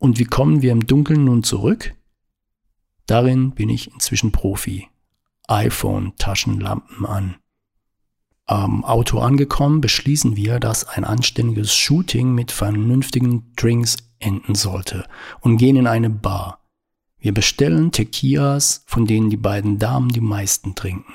Und 0.00 0.18
wie 0.18 0.24
kommen 0.24 0.62
wir 0.62 0.72
im 0.72 0.86
Dunkeln 0.86 1.24
nun 1.24 1.42
zurück? 1.42 1.94
Darin 3.06 3.50
bin 3.50 3.68
ich 3.68 3.92
inzwischen 3.92 4.32
Profi. 4.32 4.88
iPhone-Taschenlampen 5.46 7.04
an. 7.04 7.36
Am 8.46 8.82
Auto 8.82 9.18
angekommen 9.18 9.82
beschließen 9.82 10.36
wir, 10.36 10.58
dass 10.58 10.88
ein 10.88 11.04
anständiges 11.04 11.74
Shooting 11.74 12.34
mit 12.34 12.50
vernünftigen 12.50 13.52
Drinks 13.56 13.98
enden 14.20 14.54
sollte 14.54 15.04
und 15.40 15.58
gehen 15.58 15.76
in 15.76 15.86
eine 15.86 16.08
Bar. 16.08 16.64
Wir 17.18 17.34
bestellen 17.34 17.92
Tequilas, 17.92 18.82
von 18.86 19.06
denen 19.06 19.28
die 19.28 19.36
beiden 19.36 19.78
Damen 19.78 20.08
die 20.08 20.22
meisten 20.22 20.74
trinken. 20.74 21.12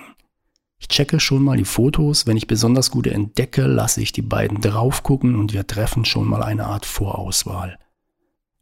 Ich 0.77 0.89
checke 0.89 1.19
schon 1.19 1.43
mal 1.43 1.57
die 1.57 1.65
Fotos, 1.65 2.27
wenn 2.27 2.37
ich 2.37 2.45
besonders 2.45 2.91
gute 2.91 3.11
entdecke, 3.11 3.65
lasse 3.65 4.01
ich 4.01 4.11
die 4.11 4.21
beiden 4.21 4.61
drauf 4.61 5.01
gucken 5.01 5.35
und 5.35 5.53
wir 5.53 5.65
treffen 5.65 6.05
schon 6.05 6.27
mal 6.27 6.43
eine 6.43 6.67
Art 6.67 6.85
Vorauswahl. 6.85 7.79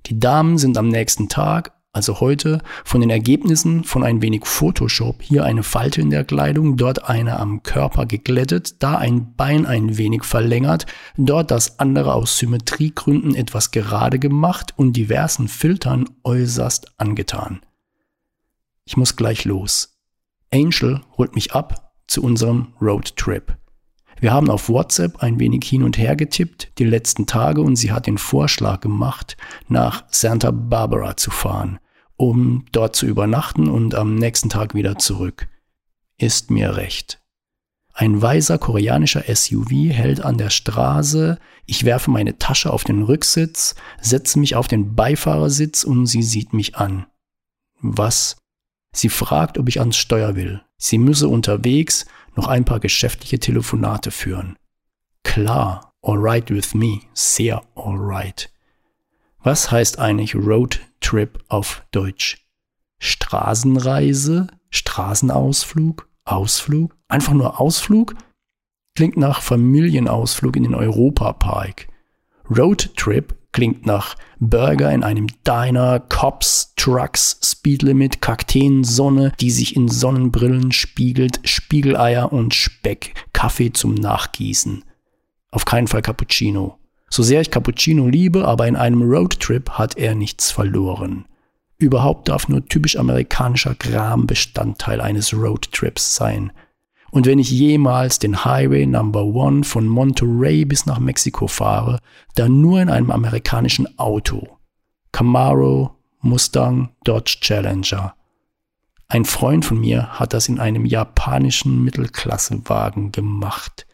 Die 0.06 0.20
Damen 0.20 0.58
sind 0.58 0.78
am 0.78 0.90
nächsten 0.90 1.30
Tag, 1.30 1.72
Also 1.96 2.20
heute 2.20 2.60
von 2.84 3.02
den 3.02 3.12
Ergebnissen 3.12 3.84
von 3.84 4.04
ein 4.04 4.24
wenig 4.24 4.48
Photoshop, 4.48 5.22
hier 5.22 5.46
eine 5.46 5.62
Falte 5.62 6.02
in 6.02 6.10
der 6.10 6.24
Kleidung, 6.26 6.76
dort 6.76 7.08
eine 7.08 7.38
am 7.38 7.62
Körper 7.62 8.08
geglättet, 8.08 8.82
da 8.82 8.98
ein 8.98 9.36
Bein 9.36 9.68
ein 9.68 9.96
wenig 9.96 10.24
verlängert, 10.24 10.88
dort 11.18 11.52
das 11.52 11.78
andere 11.78 12.16
aus 12.16 12.40
Symmetriegründen 12.40 13.36
etwas 13.36 13.70
gerade 13.70 14.18
gemacht 14.18 14.74
und 14.76 14.94
diversen 14.94 15.48
Filtern 15.48 16.10
äußerst 16.24 17.00
angetan. 17.00 17.62
Ich 18.86 18.98
muss 18.98 19.16
gleich 19.16 19.46
los. 19.46 20.00
Angel 20.52 21.02
holt 21.16 21.36
mich 21.36 21.54
ab 21.54 21.94
zu 22.08 22.24
unserem 22.24 22.74
Roadtrip. 22.82 23.56
Wir 24.24 24.32
haben 24.32 24.50
auf 24.50 24.70
WhatsApp 24.70 25.22
ein 25.22 25.38
wenig 25.38 25.66
hin 25.66 25.84
und 25.84 25.98
her 25.98 26.16
getippt 26.16 26.72
die 26.78 26.86
letzten 26.86 27.26
Tage 27.26 27.60
und 27.60 27.76
sie 27.76 27.92
hat 27.92 28.08
den 28.08 28.18
Vorschlag 28.18 28.80
gemacht, 28.80 29.36
nach 29.68 30.06
Santa 30.12 30.52
Barbara 30.52 31.18
zu 31.18 31.30
fahren, 31.30 31.78
um 32.16 32.64
dort 32.72 32.96
zu 32.96 33.06
übernachten 33.06 33.68
und 33.68 33.96
am 33.96 34.16
nächsten 34.16 34.48
Tag 34.48 34.76
wieder 34.76 34.98
zurück. 34.98 35.50
Ist 36.18 36.52
mir 36.52 36.78
recht. 36.78 37.22
Ein 37.94 38.22
weißer 38.22 38.60
koreanischer 38.60 39.24
SUV 39.28 39.72
hält 39.90 40.22
an 40.22 40.38
der 40.38 40.52
Straße, 40.52 41.38
ich 41.66 41.84
werfe 41.84 42.10
meine 42.10 42.38
Tasche 42.38 42.72
auf 42.72 42.86
den 42.86 43.04
Rücksitz, 43.04 43.76
setze 44.00 44.40
mich 44.40 44.56
auf 44.56 44.70
den 44.70 44.96
Beifahrersitz 44.96 45.84
und 45.84 46.06
sie 46.06 46.24
sieht 46.24 46.54
mich 46.54 46.78
an. 46.78 47.08
Was? 47.82 48.38
Sie 48.94 49.10
fragt, 49.10 49.58
ob 49.58 49.68
ich 49.68 49.82
ans 49.82 49.98
Steuer 49.98 50.38
will. 50.38 50.62
Sie 50.78 50.98
müsse 50.98 51.28
unterwegs 51.28 52.06
noch 52.36 52.48
ein 52.48 52.66
paar 52.66 52.80
geschäftliche 52.80 53.40
Telefonate 53.40 54.12
führen. 54.12 54.58
Klar, 55.24 55.94
alright 56.02 56.50
with 56.50 56.74
me, 56.74 57.02
sehr 57.14 57.64
alright. 57.76 58.52
Was 59.40 59.72
heißt 59.72 60.00
eigentlich 60.00 60.36
Road 60.36 60.80
Trip 61.02 61.44
auf 61.50 61.84
Deutsch? 61.92 62.46
Straßenreise, 63.00 64.48
Straßenausflug, 64.70 66.08
Ausflug, 66.24 66.96
einfach 67.10 67.34
nur 67.34 67.60
Ausflug? 67.60 68.16
Klingt 68.96 69.18
nach 69.18 69.42
Familienausflug 69.42 70.56
in 70.56 70.64
den 70.64 70.76
Europapark. 70.76 71.88
Road 72.50 72.96
Trip 72.96 73.36
klingt 73.52 73.86
nach 73.86 74.16
Burger 74.50 74.92
in 74.92 75.04
einem 75.04 75.28
Diner, 75.46 76.00
Cops, 76.00 76.74
Trucks, 76.76 77.40
Speedlimit, 77.44 78.22
Kakteen, 78.22 78.84
Sonne, 78.84 79.34
die 79.40 79.52
sich 79.52 79.76
in 79.76 79.88
Sonnenbrillen 79.88 80.72
spiegelt, 80.72 81.40
Spiegeleier 81.44 82.32
und 82.32 82.54
Speck, 82.54 83.14
Kaffee 83.34 83.72
zum 83.72 83.96
Nachgießen. 83.96 84.84
Auf 85.52 85.66
keinen 85.66 85.88
Fall 85.88 86.02
Cappuccino. 86.02 86.80
So 87.10 87.22
sehr 87.22 87.42
ich 87.42 87.52
Cappuccino 87.52 88.08
liebe, 88.08 88.48
aber 88.48 88.68
in 88.68 88.76
einem 88.76 89.04
Roadtrip 89.04 89.72
hat 89.72 89.98
er 89.98 90.16
nichts 90.16 90.52
verloren. 90.52 91.26
Überhaupt 91.78 92.28
darf 92.28 92.48
nur 92.48 92.66
typisch 92.66 92.96
amerikanischer 92.96 93.76
Kram 93.76 94.26
Bestandteil 94.26 95.02
eines 95.02 95.34
Roadtrips 95.34 96.16
sein. 96.16 96.52
Und 97.14 97.28
wenn 97.28 97.38
ich 97.38 97.52
jemals 97.52 98.18
den 98.18 98.44
Highway 98.44 98.88
Number 98.88 99.24
One 99.24 99.64
von 99.64 99.86
Monterey 99.86 100.66
bis 100.66 100.88
nach 100.88 100.98
Mexiko 100.98 101.46
fahre, 101.46 102.00
dann 102.34 102.60
nur 102.60 102.82
in 102.82 102.90
einem 102.90 103.12
amerikanischen 103.12 104.00
Auto. 104.00 104.58
Camaro, 105.12 105.96
Mustang, 106.22 106.90
Dodge 107.04 107.38
Challenger. 107.40 108.16
Ein 109.10 109.26
Freund 109.26 109.64
von 109.64 109.80
mir 109.80 110.20
hat 110.20 110.34
das 110.34 110.50
in 110.50 110.60
einem 110.60 110.88
japanischen 110.88 111.84
Mittelklassewagen 111.84 113.12
gemacht. 113.12 113.86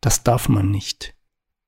Das 0.00 0.24
darf 0.24 0.48
man 0.48 0.72
nicht. 0.72 1.14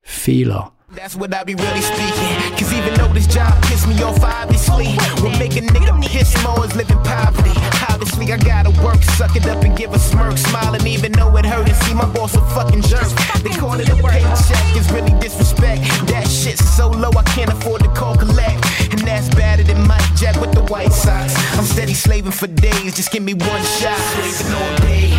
Fehler. 0.01 0.73
That's 0.93 1.17
what 1.17 1.33
I 1.33 1.45
be 1.45 1.53
really 1.53 1.81
speaking. 1.81 2.57
Cause 2.57 2.73
even 2.73 2.93
though 2.95 3.13
this 3.13 3.33
job 3.33 3.53
piss 3.61 3.87
me 3.87 4.03
off, 4.03 4.21
obviously, 4.21 4.97
what 5.23 5.39
make 5.39 5.55
a 5.55 5.61
piss 6.01 6.35
more 6.43 6.65
is 6.65 6.75
living 6.75 7.01
poverty. 7.03 7.76
Obviously, 7.99 8.31
I 8.31 8.37
gotta 8.37 8.69
work, 8.85 9.01
suck 9.17 9.35
it 9.35 9.47
up 9.47 9.63
and 9.63 9.75
give 9.75 9.91
a 9.91 9.97
smirk, 9.97 10.37
smiling 10.37 10.85
even 10.85 11.11
though 11.13 11.35
it 11.35 11.47
hurt 11.47 11.67
and 11.67 11.75
see 11.77 11.95
my 11.95 12.05
boss 12.05 12.35
a 12.35 12.41
fucking 12.53 12.83
jerk. 12.83 13.09
They 13.41 13.49
call 13.49 13.73
it 13.79 13.89
a 13.89 13.95
paycheck, 13.95 14.77
it's 14.77 14.91
really 14.91 15.19
disrespect. 15.19 15.81
That 16.05 16.27
shit's 16.27 16.63
so 16.77 16.89
low, 16.89 17.09
I 17.17 17.23
can't 17.23 17.51
afford 17.51 17.81
to 17.81 17.89
call 17.89 18.15
collect. 18.15 18.63
And 18.91 18.99
that's 18.99 19.33
better 19.33 19.63
than 19.63 19.81
Mike 19.87 20.13
Jack 20.15 20.39
with 20.39 20.51
the 20.51 20.61
White 20.65 20.93
Sox. 20.93 21.33
I'm 21.57 21.65
steady 21.65 21.95
slaving 21.95 22.33
for 22.33 22.45
days, 22.45 22.95
just 22.95 23.11
give 23.11 23.23
me 23.23 23.33
one 23.33 23.63
shot. 23.63 23.97
Slaving 24.13 24.53
all 24.53 24.77
day, 24.77 25.09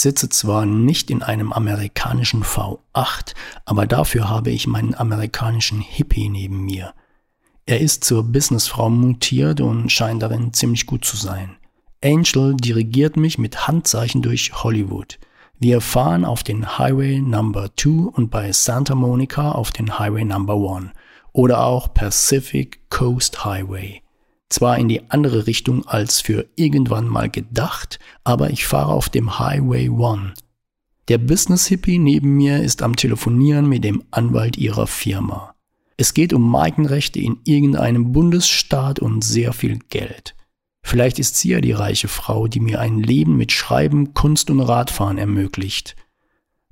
sitze 0.00 0.28
zwar 0.28 0.66
nicht 0.66 1.10
in 1.10 1.22
einem 1.22 1.52
amerikanischen 1.52 2.42
V8, 2.42 3.34
aber 3.64 3.86
dafür 3.86 4.28
habe 4.28 4.50
ich 4.50 4.66
meinen 4.66 4.94
amerikanischen 4.94 5.80
Hippie 5.80 6.28
neben 6.28 6.64
mir. 6.64 6.94
Er 7.66 7.80
ist 7.80 8.04
zur 8.04 8.24
Businessfrau 8.24 8.88
mutiert 8.88 9.60
und 9.60 9.90
scheint 9.90 10.22
darin 10.22 10.52
ziemlich 10.52 10.86
gut 10.86 11.04
zu 11.04 11.16
sein. 11.16 11.56
Angel 12.02 12.54
dirigiert 12.54 13.16
mich 13.16 13.38
mit 13.38 13.66
Handzeichen 13.66 14.22
durch 14.22 14.62
Hollywood. 14.62 15.18
Wir 15.58 15.80
fahren 15.80 16.24
auf 16.24 16.42
den 16.44 16.78
Highway 16.78 17.20
Number 17.20 17.70
2 17.76 18.10
und 18.12 18.30
bei 18.30 18.52
Santa 18.52 18.94
Monica 18.94 19.52
auf 19.52 19.72
den 19.72 19.98
Highway 19.98 20.24
Number 20.24 20.54
1 20.54 20.92
oder 21.32 21.64
auch 21.64 21.92
Pacific 21.92 22.88
Coast 22.88 23.44
Highway. 23.44 24.00
Zwar 24.48 24.78
in 24.78 24.88
die 24.88 25.10
andere 25.10 25.46
Richtung 25.46 25.86
als 25.86 26.20
für 26.20 26.46
irgendwann 26.56 27.06
mal 27.06 27.28
gedacht, 27.28 27.98
aber 28.24 28.50
ich 28.50 28.66
fahre 28.66 28.92
auf 28.92 29.08
dem 29.10 29.38
Highway 29.38 29.90
One. 29.90 30.32
Der 31.08 31.18
Business 31.18 31.66
Hippie 31.66 31.98
neben 31.98 32.36
mir 32.36 32.62
ist 32.62 32.82
am 32.82 32.96
Telefonieren 32.96 33.68
mit 33.68 33.84
dem 33.84 34.04
Anwalt 34.10 34.56
ihrer 34.56 34.86
Firma. 34.86 35.54
Es 35.96 36.14
geht 36.14 36.32
um 36.32 36.48
Markenrechte 36.48 37.18
in 37.18 37.38
irgendeinem 37.44 38.12
Bundesstaat 38.12 39.00
und 39.00 39.22
sehr 39.22 39.52
viel 39.52 39.78
Geld. 39.90 40.34
Vielleicht 40.82 41.18
ist 41.18 41.36
sie 41.36 41.50
ja 41.50 41.60
die 41.60 41.72
reiche 41.72 42.08
Frau, 42.08 42.46
die 42.46 42.60
mir 42.60 42.80
ein 42.80 43.02
Leben 43.02 43.36
mit 43.36 43.52
Schreiben, 43.52 44.14
Kunst 44.14 44.48
und 44.48 44.60
Radfahren 44.60 45.18
ermöglicht. 45.18 45.96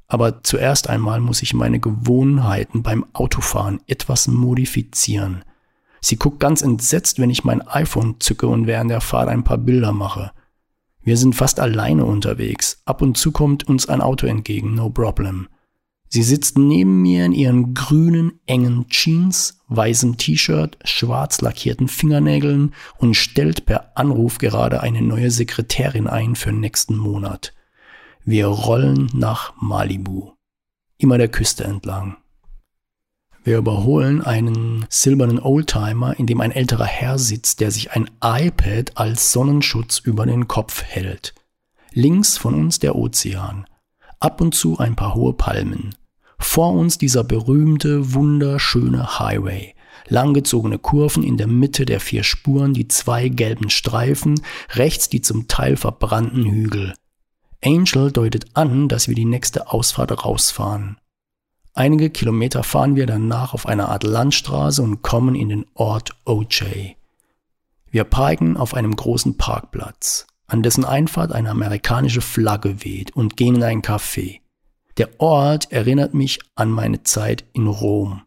Aber 0.07 0.43
zuerst 0.43 0.89
einmal 0.89 1.21
muss 1.21 1.43
ich 1.43 1.53
meine 1.53 1.81
Gewohnheiten 1.81 2.83
beim 2.83 3.05
Autofahren 3.13 3.81
etwas 3.87 4.29
modifizieren– 4.29 5.45
Sie 6.07 6.15
guckt 6.15 6.39
ganz 6.39 6.63
entsetzt, 6.63 7.19
wenn 7.19 7.31
ich 7.31 7.43
mein 7.43 7.67
iPhone 7.67 8.21
zücke 8.21 8.47
und 8.47 8.69
während 8.69 8.93
der 8.93 9.01
Fahrt 9.01 9.29
ein 9.29 9.43
paar 9.43 9.59
Bilder 9.59 9.91
mache. 9.91 10.31
Wir 11.03 11.17
sind 11.17 11.35
fast 11.35 11.59
alleine 11.59 12.05
unterwegs. 12.05 12.81
Ab 12.85 13.03
und 13.03 13.17
zu 13.17 13.33
kommt 13.33 13.69
uns 13.69 13.89
ein 13.89 14.01
Auto 14.01 14.29
entgegen, 14.29 14.77
no 14.77 14.89
problem. 14.89 15.49
Sie 16.09 16.23
sitzt 16.23 16.59
neben 16.59 17.03
mir 17.03 17.25
in 17.25 17.33
ihren 17.33 17.75
grünen, 17.75 18.39
engen 18.47 18.87
Jeans, 18.89 19.59
weißem 19.67 20.17
T-Shirt, 20.17 20.79
schwarz 20.85 21.41
lackierten 21.41 21.89
Fingernägeln 21.89 22.73
und 22.99 23.15
stellt 23.15 23.67
per 23.67 23.99
Anruf 23.99 24.39
gerade 24.39 24.83
eine 24.83 25.03
neue 25.03 25.33
Sekretärin 25.33 26.07
ein 26.07 26.37
für 26.37 26.53
nächsten 26.53 26.97
Monat. 26.97 27.53
Wir 28.25 28.47
rollen 28.47 29.11
nach 29.13 29.61
Malibu. 29.61 30.35
Immer 30.99 31.19
der 31.19 31.31
Küste 31.31 31.65
entlang. 31.65 32.17
Wir 33.47 33.59
überholen 33.59 34.23
einen 34.23 34.87
silbernen 34.89 35.39
Oldtimer, 35.39 36.19
in 36.19 36.27
dem 36.27 36.41
ein 36.41 36.51
älterer 36.51 36.85
Herr 36.85 37.17
sitzt, 37.17 37.61
der 37.61 37.71
sich 37.71 37.93
ein 37.93 38.11
iPad 38.21 38.91
als 38.97 39.31
Sonnenschutz 39.31 40.01
über 40.01 40.27
den 40.27 40.49
Kopf 40.49 40.83
hält. 40.83 41.33
Links 41.93 42.39
von 42.39 42.55
uns 42.55 42.81
der 42.81 42.97
Ozean. 42.97 43.65
Ab 44.19 44.41
und 44.41 44.57
zu 44.57 44.79
ein 44.79 44.97
paar 44.97 45.15
hohe 45.15 45.33
Palmen. 45.33 45.95
Vor 46.41 46.73
uns 46.73 46.99
dieser 46.99 47.23
berühmte, 47.23 48.15
wunderschöne 48.15 49.21
Highway. 49.21 49.77
Langgezogene 50.09 50.81
Kurven 50.81 51.23
in 51.23 51.37
der 51.37 51.47
Mitte 51.47 51.87
der 51.87 52.01
vier 52.01 52.25
Spuren, 52.25 52.75
die 52.75 52.89
zwei 52.89 53.29
gelben 53.29 53.71
Streifen, 53.71 54.41
rechts 54.71 55.09
die 55.09 55.23
zum 55.23 55.47
Teil 55.47 55.77
verbrannten 55.77 56.47
Hügel. 56.47 56.95
Angel 57.65 58.11
deutet 58.11 58.47
an, 58.55 58.89
dass 58.89 59.07
wir 59.07 59.15
die 59.15 59.25
nächste 59.25 59.71
Ausfahrt 59.71 60.25
rausfahren. 60.25 60.97
Einige 61.79 62.09
Kilometer 62.09 62.65
fahren 62.65 62.97
wir 62.97 63.05
danach 63.05 63.53
auf 63.53 63.67
einer 63.67 63.91
Art 63.91 64.03
Landstraße 64.03 64.83
und 64.83 65.03
kommen 65.03 65.35
in 65.35 65.51
den 65.51 65.67
Ort 65.75 66.17
OJ. 66.25 66.95
Wir 67.91 68.05
parken 68.05 68.57
auf 68.57 68.73
einem 68.73 68.97
großen 68.97 69.37
Parkplatz, 69.37 70.27
an 70.47 70.63
dessen 70.63 70.87
Einfahrt 70.87 71.33
eine 71.33 71.51
amerikanische 71.51 72.23
Flagge 72.23 72.83
weht 72.83 73.15
und 73.15 73.37
gehen 73.37 73.57
in 73.57 73.63
ein 73.63 73.83
Café. 73.83 74.41
Der 74.97 75.21
Ort 75.21 75.71
erinnert 75.71 76.15
mich 76.15 76.39
an 76.55 76.71
meine 76.71 77.03
Zeit 77.03 77.45
in 77.53 77.67
Rom. 77.67 78.23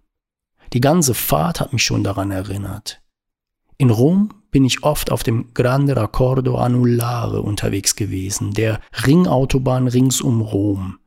Die 0.73 0.81
ganze 0.81 1.15
Fahrt 1.15 1.59
hat 1.59 1.73
mich 1.73 1.83
schon 1.83 2.03
daran 2.03 2.29
erinnert. 2.29 3.01
In 3.79 3.89
Rom 3.89 4.29
bin 4.51 4.63
ich 4.63 4.83
oft 4.83 5.12
auf 5.12 5.23
dem 5.23 5.55
Grande 5.55 5.95
Raccordo 5.95 6.59
Anulare 6.59 7.41
unterwegs 7.41 7.95
gewesen, 7.95 8.53
der 8.53 8.79
Ringautobahn 9.07 9.88
rings 9.88 10.21
um 10.21 10.41
Rom. 10.41 10.99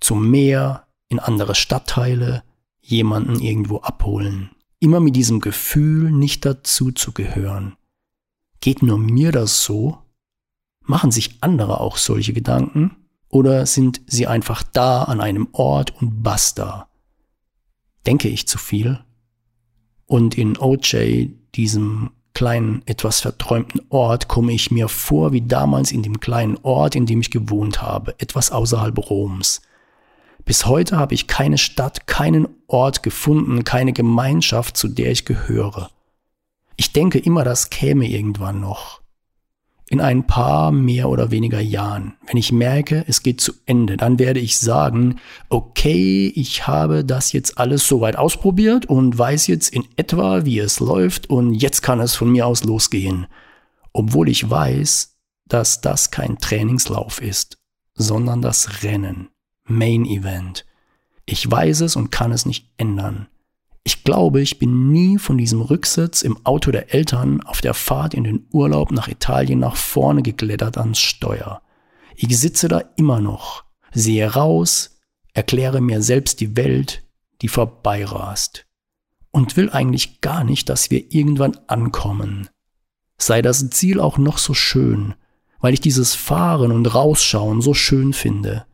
Zum 0.00 0.28
Meer, 0.28 0.83
in 1.14 1.20
andere 1.20 1.54
Stadtteile, 1.54 2.42
jemanden 2.80 3.40
irgendwo 3.40 3.78
abholen. 3.78 4.50
Immer 4.80 4.98
mit 4.98 5.14
diesem 5.14 5.40
Gefühl, 5.40 6.10
nicht 6.10 6.44
dazu 6.44 6.90
zu 6.90 7.12
gehören. 7.12 7.76
Geht 8.60 8.82
nur 8.82 8.98
mir 8.98 9.30
das 9.30 9.62
so? 9.62 9.98
Machen 10.80 11.12
sich 11.12 11.36
andere 11.40 11.80
auch 11.80 11.96
solche 11.96 12.32
Gedanken? 12.32 12.96
Oder 13.28 13.66
sind 13.66 14.00
sie 14.06 14.26
einfach 14.26 14.62
da 14.62 15.04
an 15.04 15.20
einem 15.20 15.48
Ort 15.52 15.94
und 16.00 16.22
basta? 16.22 16.88
Denke 18.06 18.28
ich 18.28 18.48
zu 18.48 18.58
viel? 18.58 18.98
Und 20.06 20.36
in 20.36 20.58
OJ, 20.58 21.30
diesem 21.54 22.10
kleinen, 22.34 22.82
etwas 22.86 23.20
verträumten 23.20 23.82
Ort, 23.88 24.26
komme 24.26 24.52
ich 24.52 24.72
mir 24.72 24.88
vor 24.88 25.32
wie 25.32 25.42
damals 25.42 25.92
in 25.92 26.02
dem 26.02 26.18
kleinen 26.18 26.58
Ort, 26.62 26.96
in 26.96 27.06
dem 27.06 27.20
ich 27.20 27.30
gewohnt 27.30 27.80
habe, 27.80 28.18
etwas 28.18 28.50
außerhalb 28.50 28.98
Roms. 29.08 29.62
Bis 30.44 30.66
heute 30.66 30.96
habe 30.98 31.14
ich 31.14 31.26
keine 31.26 31.58
Stadt, 31.58 32.06
keinen 32.06 32.48
Ort 32.66 33.02
gefunden, 33.02 33.64
keine 33.64 33.92
Gemeinschaft, 33.92 34.76
zu 34.76 34.88
der 34.88 35.10
ich 35.10 35.24
gehöre. 35.24 35.90
Ich 36.76 36.92
denke 36.92 37.18
immer, 37.18 37.44
das 37.44 37.70
käme 37.70 38.06
irgendwann 38.06 38.60
noch 38.60 39.04
in 39.88 40.00
ein 40.00 40.26
paar 40.26 40.72
mehr 40.72 41.08
oder 41.08 41.30
weniger 41.30 41.60
Jahren. 41.60 42.14
Wenn 42.26 42.36
ich 42.36 42.52
merke, 42.52 43.04
es 43.06 43.22
geht 43.22 43.40
zu 43.40 43.52
Ende, 43.66 43.96
dann 43.96 44.18
werde 44.18 44.40
ich 44.40 44.58
sagen, 44.58 45.20
okay, 45.50 46.32
ich 46.34 46.66
habe 46.66 47.04
das 47.04 47.32
jetzt 47.32 47.58
alles 47.58 47.86
soweit 47.86 48.16
ausprobiert 48.16 48.86
und 48.86 49.16
weiß 49.16 49.46
jetzt 49.46 49.68
in 49.68 49.84
etwa, 49.96 50.44
wie 50.44 50.58
es 50.58 50.80
läuft 50.80 51.28
und 51.28 51.54
jetzt 51.54 51.82
kann 51.82 52.00
es 52.00 52.14
von 52.14 52.32
mir 52.32 52.46
aus 52.46 52.64
losgehen. 52.64 53.26
Obwohl 53.92 54.28
ich 54.28 54.48
weiß, 54.48 55.16
dass 55.46 55.80
das 55.82 56.10
kein 56.10 56.38
Trainingslauf 56.38 57.20
ist, 57.20 57.58
sondern 57.94 58.40
das 58.40 58.82
Rennen, 58.82 59.28
Main 59.66 60.04
Event. 60.04 60.66
Ich 61.26 61.50
weiß 61.50 61.80
es 61.80 61.96
und 61.96 62.10
kann 62.10 62.32
es 62.32 62.44
nicht 62.44 62.70
ändern. 62.76 63.28
Ich 63.82 64.04
glaube, 64.04 64.40
ich 64.40 64.58
bin 64.58 64.90
nie 64.90 65.18
von 65.18 65.36
diesem 65.38 65.60
Rücksitz 65.60 66.22
im 66.22 66.38
Auto 66.44 66.70
der 66.70 66.94
Eltern 66.94 67.42
auf 67.42 67.60
der 67.60 67.74
Fahrt 67.74 68.14
in 68.14 68.24
den 68.24 68.46
Urlaub 68.50 68.90
nach 68.92 69.08
Italien 69.08 69.58
nach 69.58 69.76
vorne 69.76 70.22
geklettert 70.22 70.78
ans 70.78 70.98
Steuer. 70.98 71.62
Ich 72.16 72.38
sitze 72.38 72.68
da 72.68 72.82
immer 72.96 73.20
noch, 73.20 73.64
sehe 73.92 74.32
raus, 74.32 74.98
erkläre 75.34 75.80
mir 75.80 76.02
selbst 76.02 76.40
die 76.40 76.56
Welt, 76.56 77.02
die 77.42 77.48
vorbeirast. 77.48 78.66
Und 79.30 79.56
will 79.56 79.70
eigentlich 79.70 80.20
gar 80.20 80.44
nicht, 80.44 80.68
dass 80.68 80.90
wir 80.90 81.12
irgendwann 81.12 81.58
ankommen. 81.66 82.48
Sei 83.18 83.42
das 83.42 83.68
Ziel 83.70 84.00
auch 84.00 84.16
noch 84.16 84.38
so 84.38 84.54
schön, 84.54 85.14
weil 85.60 85.74
ich 85.74 85.80
dieses 85.80 86.14
Fahren 86.14 86.70
und 86.70 86.86
Rausschauen 86.94 87.60
so 87.60 87.74
schön 87.74 88.12
finde. 88.12 88.64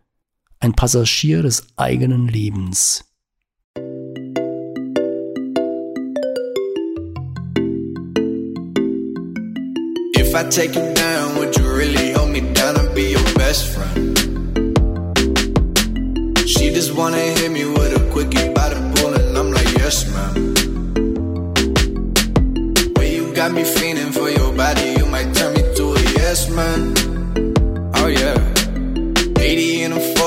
Ein 0.62 0.74
Passagier 0.74 1.40
des 1.42 1.62
eigenen 1.78 2.28
Lebens. 2.28 3.02
If 10.14 10.34
I 10.34 10.44
take 10.50 10.74
you 10.74 10.92
down, 10.92 11.38
would 11.38 11.56
you 11.56 11.64
really 11.66 12.12
hold 12.12 12.28
me 12.28 12.42
down 12.52 12.76
and 12.76 12.94
be 12.94 13.12
your 13.12 13.24
best 13.36 13.68
friend? 13.72 14.18
She 16.46 16.70
just 16.74 16.94
wanna 16.94 17.16
hit 17.16 17.50
me 17.50 17.64
with 17.64 17.96
a 17.96 18.00
quickie 18.12 18.52
by 18.52 18.68
the 18.68 18.80
pool, 18.96 19.14
and 19.14 19.38
I'm 19.38 19.50
like, 19.50 19.72
yes, 19.78 20.04
ma'am. 20.12 20.34
Way 22.96 23.14
you 23.16 23.32
got 23.32 23.52
me 23.52 23.64
feeling 23.64 24.12
for 24.12 24.28
your 24.28 24.52
body, 24.52 24.94
you 24.98 25.06
might 25.06 25.32
turn 25.32 25.54
me 25.54 25.62
to 25.76 25.94
a 25.94 26.00
yes, 26.18 26.50
man. 26.50 26.94
Oh, 27.94 28.08
yeah. 28.08 28.36
80 29.40 29.84
and 29.84 29.94
a 29.94 30.00
40, 30.00 30.10
I'm 30.10 30.16
a 30.16 30.19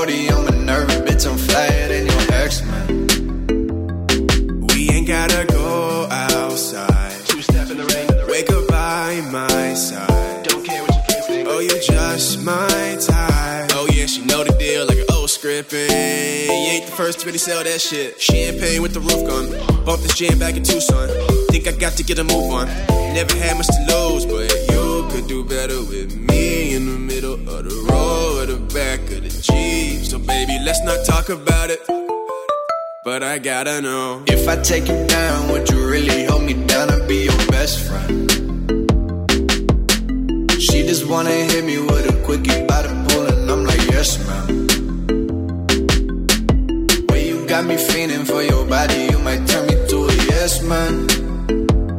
first 16.96 17.22
to 17.22 17.26
really 17.26 17.40
sell 17.40 17.64
that 17.64 17.82
shit. 17.82 18.22
Champagne 18.22 18.82
with 18.82 18.94
the 18.94 19.00
roof 19.00 19.26
gone. 19.28 19.50
Bought 19.86 20.00
this 20.00 20.14
jam 20.16 20.40
back 20.40 20.56
in 20.56 20.64
Tucson. 20.64 21.10
Think 21.50 21.68
I 21.68 21.72
got 21.72 21.94
to 21.94 22.04
get 22.04 22.20
a 22.20 22.24
move 22.24 22.52
on. 22.52 22.68
Never 23.14 23.36
had 23.36 23.58
much 23.58 23.68
to 23.68 23.82
lose, 23.90 24.26
but 24.26 24.50
you 24.72 25.08
could 25.12 25.28
do 25.28 25.44
better 25.44 25.80
with 25.82 26.16
me 26.16 26.76
in 26.76 26.86
the 26.86 26.98
middle 26.98 27.34
of 27.34 27.64
the 27.66 27.76
road, 27.90 28.50
or 28.50 28.54
the 28.54 28.74
back 28.74 29.00
of 29.12 29.24
the 29.24 29.30
Jeep. 29.30 30.06
So 30.06 30.20
baby, 30.20 30.60
let's 30.64 30.84
not 30.84 31.06
talk 31.06 31.30
about 31.30 31.70
it. 31.70 31.82
But 33.04 33.22
I 33.22 33.38
gotta 33.38 33.82
know 33.82 34.24
If 34.28 34.48
I 34.48 34.56
take 34.62 34.88
you 34.88 35.06
down, 35.08 35.52
would 35.52 35.70
you 35.70 35.86
really 35.86 36.24
hold 36.24 36.44
me 36.44 36.54
down 36.66 36.90
and 36.90 37.06
be 37.08 37.26
your 37.26 37.38
best 37.48 37.80
friend? 37.86 38.32
She 40.62 40.84
just 40.88 41.06
wanna 41.06 41.32
hit 41.32 41.66
me 41.66 41.80
with 41.80 42.10
a 42.10 42.22
quickie 42.24 42.66
got 47.54 47.66
me 47.66 47.78
feeling 47.78 48.26
for 48.26 48.42
your 48.42 48.66
body, 48.66 49.10
you 49.12 49.20
might 49.20 49.46
turn 49.46 49.68
me 49.68 49.76
to 49.88 49.98
a 50.06 50.14
yes, 50.26 50.64
man. 50.64 51.06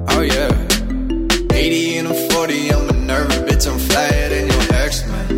Oh, 0.08 0.20
yeah. 0.20 0.50
80 1.54 1.98
and 1.98 2.08
a 2.08 2.14
40, 2.30 2.72
I'm 2.72 2.88
a 2.88 2.92
nervous 2.92 3.38
bitch, 3.46 3.70
I'm 3.70 3.78
flyer 3.78 4.30
than 4.30 4.48
your 4.48 4.64
ex, 4.82 5.06
man. 5.06 5.28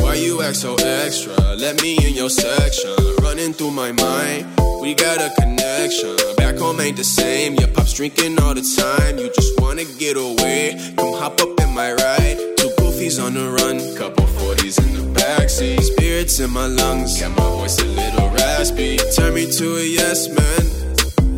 Why 0.00 0.14
you 0.14 0.42
act 0.42 0.56
so 0.56 0.74
extra? 0.74 1.34
Let 1.54 1.80
me 1.80 2.04
in 2.04 2.14
your 2.14 2.30
section. 2.30 2.96
Running 3.22 3.52
through 3.52 3.70
my 3.70 3.92
mind, 3.92 4.44
we 4.80 4.94
got 4.94 5.18
a 5.20 5.30
connection. 5.40 6.16
Back 6.38 6.56
home 6.56 6.80
ain't 6.80 6.96
the 6.96 7.04
same. 7.04 7.54
Your 7.54 7.68
pop's 7.68 7.92
drinking 7.92 8.40
all 8.40 8.54
the 8.54 8.66
time. 8.82 9.18
You 9.18 9.30
just 9.32 9.60
wanna 9.60 9.84
get 9.84 10.16
away. 10.16 10.74
Come 10.96 11.12
hop 11.14 11.40
up 11.40 11.60
in 11.60 11.72
my 11.72 11.92
ride. 11.92 12.38
Two 12.56 12.70
goofies 12.80 13.24
on 13.24 13.34
the 13.34 13.48
run, 13.50 13.78
couple 13.96 14.31
40s 14.52 14.78
in 14.78 14.94
the 14.94 15.20
backseat. 15.20 15.80
Spirits 15.80 16.40
in 16.40 16.50
my 16.50 16.66
lungs, 16.66 17.20
got 17.20 17.30
my 17.30 17.48
voice 17.58 17.78
a 17.78 17.84
little 17.84 18.28
raspy. 18.30 18.96
Turn 19.16 19.34
me 19.34 19.50
to 19.50 19.76
a 19.76 19.84
yes 19.84 20.28
man. 20.28 20.62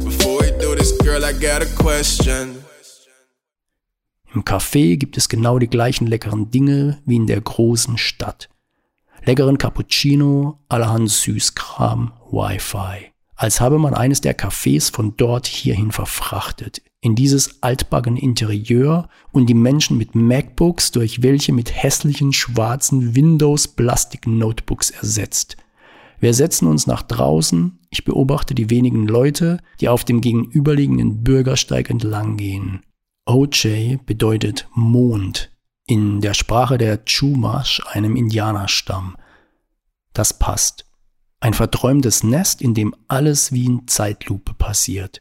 Before 0.04 0.40
we 0.40 0.50
do 0.58 0.74
this, 0.74 0.92
girl, 0.98 1.24
I 1.24 1.32
got 1.32 1.62
a 1.62 1.66
question. 1.76 2.62
Im 4.34 4.44
Café 4.44 4.96
gibt 4.96 5.16
es 5.16 5.28
genau 5.28 5.60
die 5.60 5.68
gleichen 5.68 6.08
leckeren 6.08 6.50
Dinge 6.50 7.00
wie 7.06 7.16
in 7.16 7.28
der 7.28 7.40
großen 7.40 7.98
Stadt. 7.98 8.48
Leckeren 9.24 9.58
Cappuccino, 9.58 10.58
allerhand 10.68 11.08
Süßkram, 11.08 12.12
Wi-Fi. 12.32 13.12
Als 13.36 13.60
habe 13.60 13.78
man 13.78 13.94
eines 13.94 14.20
der 14.20 14.36
Cafés 14.36 14.92
von 14.92 15.16
dort 15.16 15.46
hierhin 15.46 15.92
verfrachtet, 15.92 16.82
in 17.04 17.14
dieses 17.14 17.62
altbaggene 17.62 18.18
Interieur 18.18 19.10
und 19.30 19.46
die 19.46 19.54
Menschen 19.54 19.98
mit 19.98 20.14
MacBooks 20.14 20.90
durch 20.90 21.22
welche 21.22 21.52
mit 21.52 21.70
hässlichen 21.70 22.32
schwarzen 22.32 23.14
Windows 23.14 23.68
Plastik 23.68 24.26
Notebooks 24.26 24.88
ersetzt. 24.88 25.58
Wir 26.18 26.32
setzen 26.32 26.66
uns 26.66 26.86
nach 26.86 27.02
draußen, 27.02 27.78
ich 27.90 28.06
beobachte 28.06 28.54
die 28.54 28.70
wenigen 28.70 29.06
Leute, 29.06 29.58
die 29.82 29.90
auf 29.90 30.06
dem 30.06 30.22
gegenüberliegenden 30.22 31.22
Bürgersteig 31.22 31.90
entlang 31.90 32.38
gehen. 32.38 32.80
OJ 33.26 33.98
bedeutet 34.06 34.66
Mond 34.74 35.50
in 35.86 36.22
der 36.22 36.32
Sprache 36.32 36.78
der 36.78 37.04
Chumash, 37.04 37.82
einem 37.86 38.16
Indianerstamm. 38.16 39.14
Das 40.14 40.38
passt. 40.38 40.86
Ein 41.40 41.52
verträumtes 41.52 42.24
Nest, 42.24 42.62
in 42.62 42.72
dem 42.72 42.94
alles 43.08 43.52
wie 43.52 43.66
in 43.66 43.86
Zeitlupe 43.88 44.54
passiert. 44.54 45.20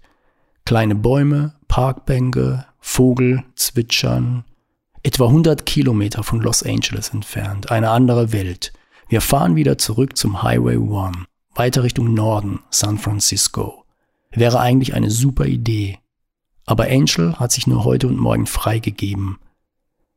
Kleine 0.66 0.96
Bäume, 0.96 1.56
Parkbänke, 1.68 2.66
Vogel, 2.80 3.44
Zwitschern. 3.56 4.46
Etwa 5.04 5.26
100 5.26 5.66
Kilometer 5.66 6.24
von 6.24 6.40
Los 6.40 6.64
Angeles 6.64 7.10
entfernt, 7.10 7.70
eine 7.70 7.90
andere 7.90 8.32
Welt. 8.32 8.72
Wir 9.10 9.20
fahren 9.20 9.58
wieder 9.58 9.78
zurück 9.78 10.16
zum 10.16 10.42
Highway 10.42 10.78
1, 10.78 11.18
weiter 11.54 11.84
Richtung 11.84 12.14
Norden, 12.14 12.62
San 12.70 12.98
Francisco. 12.98 13.84
Wäre 14.32 14.62
eigentlich 14.62 14.94
eine 14.94 15.12
super 15.12 15.46
Idee, 15.48 16.00
aber 16.66 16.86
Angel 16.86 17.38
hat 17.38 17.52
sich 17.52 17.68
nur 17.68 17.84
heute 17.84 18.08
und 18.08 18.18
morgen 18.18 18.46
freigegeben. 18.46 19.40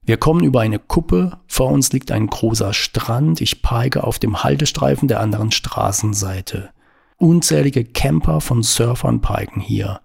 Wir 0.05 0.17
kommen 0.17 0.45
über 0.45 0.61
eine 0.61 0.79
Kuppe, 0.79 1.39
vor 1.49 1.73
uns 1.73 1.93
liegt 1.93 2.13
ein 2.13 2.29
großer 2.29 2.73
Strand, 2.73 3.41
ich 3.41 3.63
parke 3.63 4.05
auf 4.05 4.21
dem 4.21 4.45
Haltestreifen 4.45 5.09
der 5.09 5.19
anderen 5.19 5.51
Straßenseite. 5.51 6.71
Unzählige 7.17 7.85
Camper 7.85 8.41
von 8.41 8.63
Surfern 8.63 9.21
parken 9.21 9.61
hier. 9.61 10.01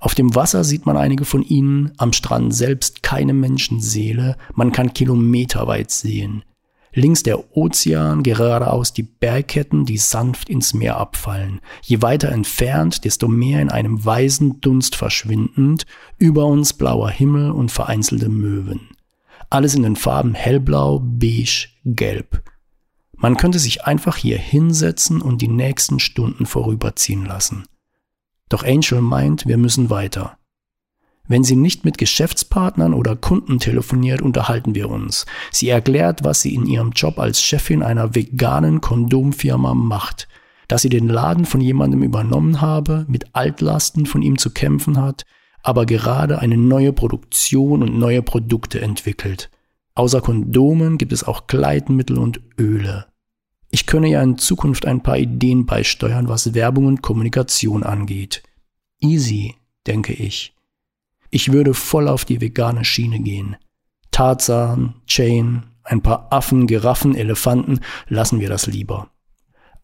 Auf 0.00 0.14
dem 0.14 0.34
Wasser 0.34 0.64
sieht 0.64 0.86
man 0.86 0.96
einige 0.96 1.26
von 1.26 1.42
ihnen, 1.42 1.92
am 1.98 2.14
Strand 2.14 2.54
selbst 2.54 3.02
keine 3.02 3.34
Menschenseele, 3.34 4.36
man 4.54 4.72
kann 4.72 4.94
kilometerweit 4.94 5.90
sehen. 5.90 6.42
Links 6.92 7.22
der 7.22 7.56
Ozean, 7.56 8.24
geradeaus 8.24 8.92
die 8.92 9.04
Bergketten, 9.04 9.84
die 9.84 9.98
sanft 9.98 10.48
ins 10.48 10.74
Meer 10.74 10.96
abfallen. 10.96 11.60
Je 11.82 12.02
weiter 12.02 12.30
entfernt, 12.30 13.04
desto 13.04 13.28
mehr 13.28 13.62
in 13.62 13.70
einem 13.70 14.04
weißen 14.04 14.60
Dunst 14.60 14.96
verschwindend, 14.96 15.86
über 16.18 16.46
uns 16.46 16.72
blauer 16.72 17.10
Himmel 17.10 17.52
und 17.52 17.70
vereinzelte 17.70 18.28
Möwen. 18.28 18.88
Alles 19.50 19.74
in 19.74 19.82
den 19.82 19.96
Farben 19.96 20.34
hellblau, 20.34 21.00
beige, 21.00 21.68
gelb. 21.84 22.42
Man 23.16 23.36
könnte 23.36 23.58
sich 23.58 23.84
einfach 23.84 24.16
hier 24.16 24.38
hinsetzen 24.38 25.20
und 25.20 25.42
die 25.42 25.48
nächsten 25.48 26.00
Stunden 26.00 26.46
vorüberziehen 26.46 27.26
lassen. 27.26 27.64
Doch 28.50 28.62
Angel 28.64 29.00
meint, 29.00 29.46
wir 29.46 29.56
müssen 29.56 29.88
weiter. 29.88 30.36
Wenn 31.26 31.44
sie 31.44 31.54
nicht 31.54 31.84
mit 31.84 31.96
Geschäftspartnern 31.96 32.92
oder 32.92 33.14
Kunden 33.14 33.60
telefoniert, 33.60 34.20
unterhalten 34.20 34.74
wir 34.74 34.90
uns. 34.90 35.26
Sie 35.52 35.68
erklärt, 35.68 36.24
was 36.24 36.42
sie 36.42 36.54
in 36.54 36.66
ihrem 36.66 36.90
Job 36.90 37.20
als 37.20 37.40
Chefin 37.40 37.84
einer 37.84 38.16
veganen 38.16 38.80
Kondomfirma 38.80 39.74
macht, 39.74 40.26
dass 40.66 40.82
sie 40.82 40.88
den 40.88 41.06
Laden 41.06 41.44
von 41.44 41.60
jemandem 41.60 42.02
übernommen 42.02 42.60
habe, 42.60 43.06
mit 43.08 43.36
Altlasten 43.36 44.06
von 44.06 44.22
ihm 44.22 44.38
zu 44.38 44.50
kämpfen 44.50 45.00
hat, 45.00 45.24
aber 45.62 45.86
gerade 45.86 46.40
eine 46.40 46.56
neue 46.56 46.92
Produktion 46.92 47.82
und 47.84 47.96
neue 47.96 48.22
Produkte 48.22 48.80
entwickelt. 48.80 49.50
Außer 49.94 50.20
Kondomen 50.20 50.98
gibt 50.98 51.12
es 51.12 51.22
auch 51.22 51.46
Kleidmittel 51.46 52.18
und 52.18 52.40
Öle. 52.58 53.09
Ich 53.70 53.86
könne 53.86 54.08
ja 54.08 54.22
in 54.22 54.36
Zukunft 54.38 54.86
ein 54.86 55.02
paar 55.02 55.16
Ideen 55.16 55.64
beisteuern, 55.66 56.28
was 56.28 56.54
Werbung 56.54 56.86
und 56.86 57.02
Kommunikation 57.02 57.82
angeht. 57.82 58.42
Easy, 59.00 59.54
denke 59.86 60.12
ich. 60.12 60.54
Ich 61.30 61.52
würde 61.52 61.74
voll 61.74 62.08
auf 62.08 62.24
die 62.24 62.40
vegane 62.40 62.84
Schiene 62.84 63.20
gehen. 63.20 63.56
Tarzan, 64.10 64.94
Chain, 65.06 65.62
ein 65.84 66.02
paar 66.02 66.32
Affen, 66.32 66.66
Giraffen, 66.66 67.14
Elefanten, 67.14 67.80
lassen 68.08 68.40
wir 68.40 68.48
das 68.48 68.66
lieber. 68.66 69.10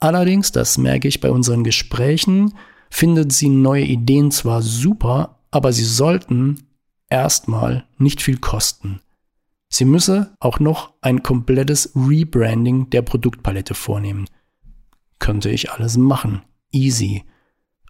Allerdings, 0.00 0.52
das 0.52 0.78
merke 0.78 1.08
ich 1.08 1.20
bei 1.20 1.30
unseren 1.30 1.64
Gesprächen, 1.64 2.54
findet 2.90 3.32
sie 3.32 3.48
neue 3.48 3.84
Ideen 3.84 4.30
zwar 4.30 4.62
super, 4.62 5.38
aber 5.50 5.72
sie 5.72 5.84
sollten 5.84 6.66
erstmal 7.08 7.86
nicht 7.98 8.20
viel 8.20 8.38
kosten. 8.38 9.00
Sie 9.76 9.84
müsse 9.84 10.34
auch 10.40 10.58
noch 10.58 10.94
ein 11.02 11.22
komplettes 11.22 11.92
Rebranding 11.94 12.88
der 12.88 13.02
Produktpalette 13.02 13.74
vornehmen. 13.74 14.24
Könnte 15.18 15.50
ich 15.50 15.70
alles 15.70 15.98
machen. 15.98 16.40
Easy. 16.72 17.24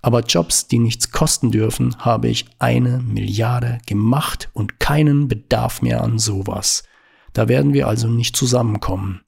Aber 0.03 0.22
Jobs, 0.22 0.66
die 0.66 0.81
nichts 0.81 1.12
kosten 1.12 1.53
dürfen, 1.53 1.96
habe 1.99 2.27
ich 2.27 2.46
eine 2.59 2.99
Milliarde 2.99 3.79
gemacht 3.87 4.51
und 4.53 4.81
keinen 4.81 5.29
Bedarf 5.29 5.81
mehr 5.81 6.03
an 6.03 6.18
sowas. 6.18 6.83
Da 7.33 7.46
werden 7.46 7.72
wir 7.72 7.87
also 7.87 8.09
nicht 8.09 8.35
zusammenkommen. 8.35 9.20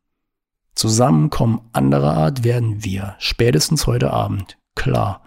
Zusammenkommen 0.75 1.61
anderer 1.73 2.15
Art 2.15 2.43
werden 2.43 2.83
wir, 2.83 3.15
spätestens 3.21 3.87
heute 3.87 4.13
Abend, 4.13 4.59
klar. 4.75 5.23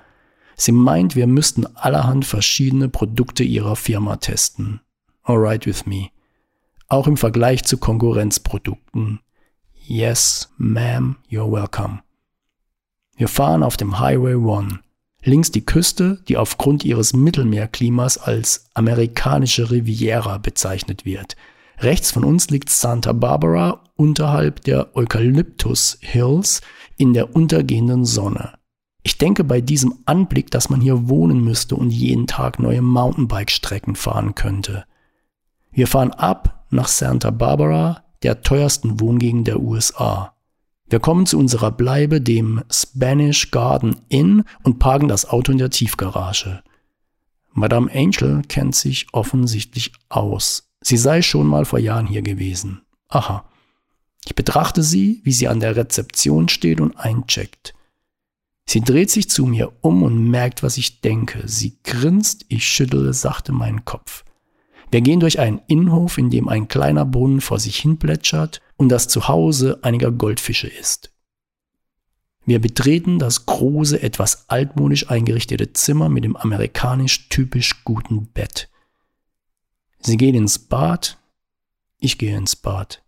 Sie 0.57 0.73
meint, 0.73 1.15
wir 1.15 1.27
müssten 1.27 1.65
allerhand 1.77 2.25
verschiedene 2.25 2.89
Produkte 2.89 3.45
ihrer 3.45 3.77
Firma 3.77 4.17
testen. 4.17 4.81
Alright 5.23 5.65
with 5.65 5.85
me 5.85 6.09
auch 6.91 7.07
im 7.07 7.17
Vergleich 7.17 7.63
zu 7.63 7.77
Konkurrenzprodukten. 7.77 9.21
Yes, 9.73 10.53
ma'am, 10.57 11.15
you're 11.29 11.51
welcome. 11.51 12.01
Wir 13.15 13.27
fahren 13.27 13.63
auf 13.63 13.77
dem 13.77 13.99
Highway 13.99 14.35
1. 14.35 14.79
Links 15.23 15.51
die 15.51 15.65
Küste, 15.65 16.21
die 16.27 16.37
aufgrund 16.37 16.83
ihres 16.83 17.13
Mittelmeerklimas 17.13 18.17
als 18.17 18.69
amerikanische 18.73 19.71
Riviera 19.71 20.37
bezeichnet 20.37 21.05
wird. 21.05 21.37
Rechts 21.79 22.11
von 22.11 22.25
uns 22.25 22.49
liegt 22.49 22.69
Santa 22.69 23.13
Barbara 23.13 23.83
unterhalb 23.95 24.61
der 24.63 24.95
Eukalyptus 24.95 25.97
Hills 26.01 26.61
in 26.97 27.13
der 27.13 27.35
untergehenden 27.35 28.03
Sonne. 28.03 28.53
Ich 29.03 29.17
denke 29.17 29.43
bei 29.43 29.61
diesem 29.61 29.99
Anblick, 30.05 30.51
dass 30.51 30.69
man 30.69 30.81
hier 30.81 31.07
wohnen 31.07 31.43
müsste 31.43 31.75
und 31.75 31.89
jeden 31.91 32.27
Tag 32.27 32.59
neue 32.59 32.81
Mountainbike-Strecken 32.81 33.95
fahren 33.95 34.35
könnte. 34.35 34.85
Wir 35.71 35.87
fahren 35.87 36.11
ab 36.11 36.60
nach 36.71 36.87
Santa 36.87 37.29
Barbara, 37.29 38.03
der 38.23 38.41
teuersten 38.41 38.99
Wohngegend 38.99 39.47
der 39.47 39.59
USA. 39.59 40.35
Wir 40.89 40.99
kommen 40.99 41.25
zu 41.25 41.39
unserer 41.39 41.71
Bleibe, 41.71 42.19
dem 42.19 42.63
Spanish 42.69 43.51
Garden 43.51 43.95
Inn, 44.09 44.43
und 44.63 44.79
parken 44.79 45.07
das 45.07 45.25
Auto 45.25 45.51
in 45.51 45.57
der 45.57 45.69
Tiefgarage. 45.69 46.63
Madame 47.53 47.89
Angel 47.93 48.41
kennt 48.47 48.75
sich 48.75 49.07
offensichtlich 49.13 49.93
aus. 50.09 50.69
Sie 50.81 50.97
sei 50.97 51.21
schon 51.21 51.47
mal 51.47 51.65
vor 51.65 51.79
Jahren 51.79 52.07
hier 52.07 52.21
gewesen. 52.21 52.81
Aha. 53.07 53.45
Ich 54.25 54.35
betrachte 54.35 54.83
sie, 54.83 55.21
wie 55.23 55.31
sie 55.31 55.47
an 55.47 55.59
der 55.59 55.75
Rezeption 55.75 56.49
steht 56.49 56.79
und 56.79 56.95
eincheckt. 56.97 57.73
Sie 58.65 58.81
dreht 58.81 59.09
sich 59.11 59.29
zu 59.29 59.45
mir 59.45 59.73
um 59.81 60.03
und 60.03 60.29
merkt, 60.29 60.63
was 60.63 60.77
ich 60.77 61.01
denke. 61.01 61.43
Sie 61.45 61.77
grinst, 61.83 62.45
ich 62.47 62.65
schüttle 62.67 63.13
sachte 63.13 63.51
meinen 63.51 63.85
Kopf. 63.85 64.23
Wir 64.91 65.01
gehen 65.01 65.21
durch 65.21 65.39
einen 65.39 65.61
Innenhof, 65.67 66.17
in 66.17 66.29
dem 66.29 66.49
ein 66.49 66.67
kleiner 66.67 67.05
Brunnen 67.05 67.39
vor 67.39 67.59
sich 67.59 67.77
hin 67.79 67.97
plätschert 67.97 68.61
und 68.75 68.89
das 68.89 69.07
Zuhause 69.07 69.79
einiger 69.83 70.11
Goldfische 70.11 70.67
ist. 70.67 71.13
Wir 72.45 72.59
betreten 72.59 73.17
das 73.17 73.45
große, 73.45 74.01
etwas 74.01 74.49
altmodisch 74.49 75.09
eingerichtete 75.09 75.71
Zimmer 75.73 76.09
mit 76.09 76.25
dem 76.25 76.35
amerikanisch 76.35 77.29
typisch 77.29 77.85
guten 77.85 78.27
Bett. 78.27 78.69
Sie 79.99 80.17
geht 80.17 80.35
ins 80.35 80.59
Bad, 80.59 81.17
ich 81.99 82.17
gehe 82.17 82.35
ins 82.35 82.55
Bad. 82.55 83.03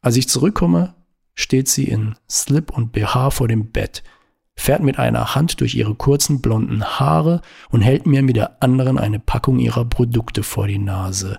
Als 0.00 0.16
ich 0.16 0.28
zurückkomme, 0.28 0.94
steht 1.34 1.68
sie 1.68 1.84
in 1.84 2.14
Slip 2.30 2.70
und 2.70 2.92
BH 2.92 3.30
vor 3.30 3.48
dem 3.48 3.70
Bett– 3.70 4.02
fährt 4.56 4.82
mit 4.82 4.98
einer 4.98 5.34
Hand 5.34 5.60
durch 5.60 5.74
ihre 5.74 5.94
kurzen 5.94 6.40
blonden 6.40 6.84
Haare 6.84 7.42
und 7.70 7.82
hält 7.82 8.06
mir 8.06 8.22
mit 8.22 8.36
der 8.36 8.62
anderen 8.62 8.98
eine 8.98 9.18
Packung 9.18 9.58
ihrer 9.58 9.84
Produkte 9.84 10.42
vor 10.42 10.66
die 10.66 10.78
Nase. 10.78 11.38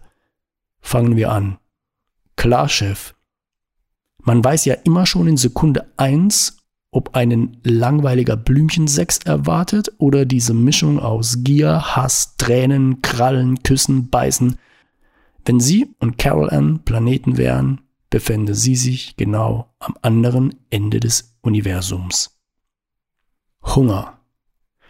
Fangen 0.79 1.15
wir 1.15 1.31
an. 1.31 1.57
Klar, 2.35 2.69
Chef. 2.69 3.15
Man 4.23 4.43
weiß 4.43 4.65
ja 4.65 4.75
immer 4.83 5.05
schon 5.05 5.27
in 5.27 5.37
Sekunde 5.37 5.91
eins, 5.97 6.57
ob 6.91 7.15
einen 7.15 7.57
langweiliger 7.63 8.37
Blümchensex 8.37 9.19
erwartet 9.19 9.91
oder 9.97 10.25
diese 10.25 10.53
Mischung 10.53 10.99
aus 10.99 11.39
Gier, 11.43 11.95
Hass, 11.95 12.37
Tränen, 12.37 13.01
Krallen, 13.01 13.61
Küssen, 13.63 14.09
Beißen. 14.09 14.57
Wenn 15.45 15.59
sie 15.59 15.93
und 15.99 16.17
Carol 16.17 16.49
Ann 16.49 16.83
Planeten 16.83 17.37
wären, 17.37 17.81
befände 18.09 18.55
sie 18.55 18.75
sich 18.75 19.15
genau 19.17 19.73
am 19.79 19.95
anderen 20.01 20.55
Ende 20.69 20.99
des 20.99 21.37
Universums. 21.41 22.36
Hunger. 23.75 24.19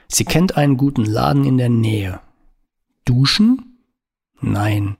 Sie 0.07 0.23
kennt 0.23 0.57
einen 0.57 0.77
guten 0.77 1.05
Laden 1.05 1.45
in 1.45 1.57
der 1.57 1.69
Nähe. 1.69 2.19
Duschen? 3.05 3.79
Nein. 4.39 4.97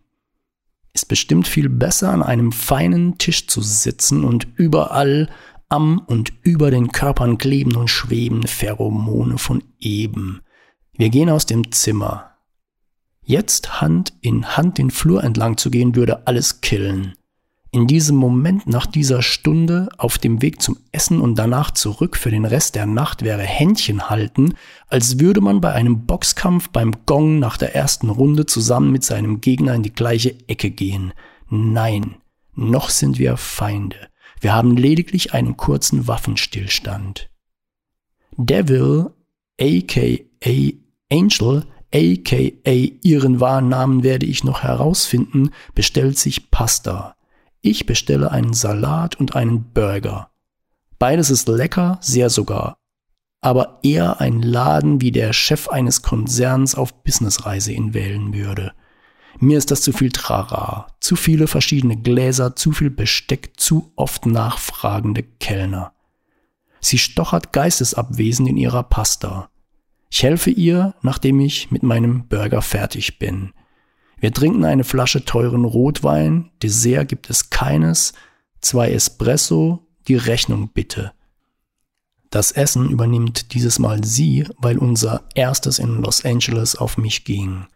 Ist 0.94 1.08
bestimmt 1.08 1.48
viel 1.48 1.70
besser, 1.70 2.12
an 2.12 2.24
einem 2.24 2.52
feinen 2.52 3.18
Tisch 3.18 3.48
zu 3.48 3.62
sitzen 3.62 4.24
und 4.24 4.48
überall 4.56 5.30
am 5.70 6.00
und 6.00 6.34
über 6.42 6.72
den 6.72 6.92
Körpern 6.92 7.38
kleben 7.38 7.76
und 7.76 7.90
schweben 7.90 8.44
Pheromone 8.44 9.38
von 9.38 9.64
eben. 9.80 10.42
Wir 10.94 11.10
gehen 11.10 11.30
aus 11.30 11.46
dem 11.46 11.72
Zimmer. 11.72 12.32
Jetzt 13.22 13.82
Hand 13.82 14.14
in 14.22 14.58
Hand 14.58 14.78
den 14.78 14.90
Flur 14.90 15.24
entlang 15.24 15.58
zu 15.58 15.70
gehen, 15.70 15.96
würde 15.96 16.26
alles 16.26 16.62
killen 16.62 17.14
in 17.72 17.88
diesem 17.88 18.16
Moment 18.16 18.68
nach 18.68 18.86
dieser 18.86 19.22
Stunde 19.22 19.90
auf 19.98 20.18
dem 20.18 20.42
Weg 20.42 20.62
zum 20.62 20.78
Essen 20.92 21.20
und 21.20 21.36
danach 21.36 21.72
zurück 21.72 22.16
für 22.16 22.32
den 22.32 22.46
Rest 22.46 22.76
der 22.76 22.86
Nacht 22.86 23.24
wäre 23.24 23.42
Händchen 23.42 24.10
halten, 24.10 24.54
als 24.88 25.20
würde 25.20 25.42
man 25.42 25.60
bei 25.60 25.74
einem 25.74 26.06
Boxkampf 26.06 26.70
beim 26.70 26.94
Gong 27.06 27.40
nach 27.40 27.58
der 27.58 27.76
ersten 27.76 28.10
Runde 28.10 28.46
zusammen 28.46 28.92
mit 28.92 29.04
seinem 29.04 29.42
Gegner 29.42 29.76
in 29.76 29.84
die 29.84 29.94
gleiche 29.94 30.36
Ecke 30.48 30.72
gehen. 30.72 31.14
Nein, 31.50 32.16
noch 32.56 32.90
sind 32.90 33.20
wir 33.20 33.38
Feinde. 33.38 34.08
Wir 34.40 34.54
haben 34.54 34.78
lediglich 34.78 35.34
einen 35.34 35.58
kurzen 35.58 36.08
Waffenstillstand. 36.08 37.30
Devil, 38.38 39.12
aka 39.60 40.24
Angel, 41.12 41.66
aka 41.94 42.72
ihren 43.02 43.40
wahren 43.40 43.70
Namen 43.70 44.04
werde 44.04 44.26
ich 44.26 44.44
noch 44.44 44.64
herausfinden, 44.64 45.50
bestellt 45.74 46.18
sich 46.18 46.52
Pasta. 46.52 47.17
Ich 47.70 47.86
bestelle 47.86 48.32
einen 48.32 48.54
Salat 48.54 49.16
und 49.16 49.36
einen 49.36 49.74
Burger. 49.74 50.32
Beides 51.00 51.30
ist 51.30 51.50
lecker, 51.50 51.98
sehr 52.00 52.30
sogar. 52.30 52.78
Aber 53.42 53.80
eher 53.84 54.22
ein 54.22 54.42
Laden, 54.42 55.02
wie 55.02 55.12
der 55.12 55.34
Chef 55.34 55.68
eines 55.68 56.02
Konzerns 56.02 56.76
auf 56.76 57.04
Businessreise 57.04 57.74
ihn 57.74 57.94
wählen 57.94 58.34
würde. 58.34 58.72
Mir 59.40 59.58
ist 59.58 59.70
das 59.70 59.82
zu 59.82 59.92
viel 59.92 60.14
Trara, 60.14 60.88
zu 61.02 61.18
viele 61.18 61.48
verschiedene 61.48 61.98
Gläser, 61.98 62.56
zu 62.56 62.72
viel 62.72 62.90
Besteck, 62.90 63.60
zu 63.60 63.92
oft 63.98 64.26
nachfragende 64.26 65.24
Kellner. 65.24 65.92
Sie 66.80 66.98
stochert 66.98 67.52
geistesabwesend 67.52 68.48
in 68.48 68.56
ihrer 68.56 68.84
Pasta. 68.84 69.50
Ich 70.10 70.24
helfe 70.24 70.52
ihr, 70.52 70.96
nachdem 71.02 71.42
ich 71.42 71.70
mit 71.70 71.84
meinem 71.84 72.30
Burger 72.30 72.62
fertig 72.62 73.20
bin. 73.20 73.52
Wir 74.20 74.34
trinken 74.34 74.66
eine 74.66 74.84
Flasche 74.84 75.26
teuren 75.26 75.64
Rotwein, 75.64 76.52
Dessert 76.64 77.08
gibt 77.08 77.30
es 77.30 77.50
keines, 77.50 78.14
zwei 78.62 78.92
Espresso, 78.92 79.88
die 80.08 80.16
Rechnung 80.16 80.70
bitte. 80.70 81.14
Das 82.30 82.52
Essen 82.52 82.90
übernimmt 82.90 83.54
dieses 83.54 83.80
Mal 83.80 84.04
sie, 84.04 84.46
weil 84.58 84.78
unser 84.78 85.24
erstes 85.36 85.80
in 85.80 86.02
Los 86.02 86.26
Angeles 86.26 86.76
auf 86.76 86.98
mich 86.98 87.26
ging. 87.26 87.68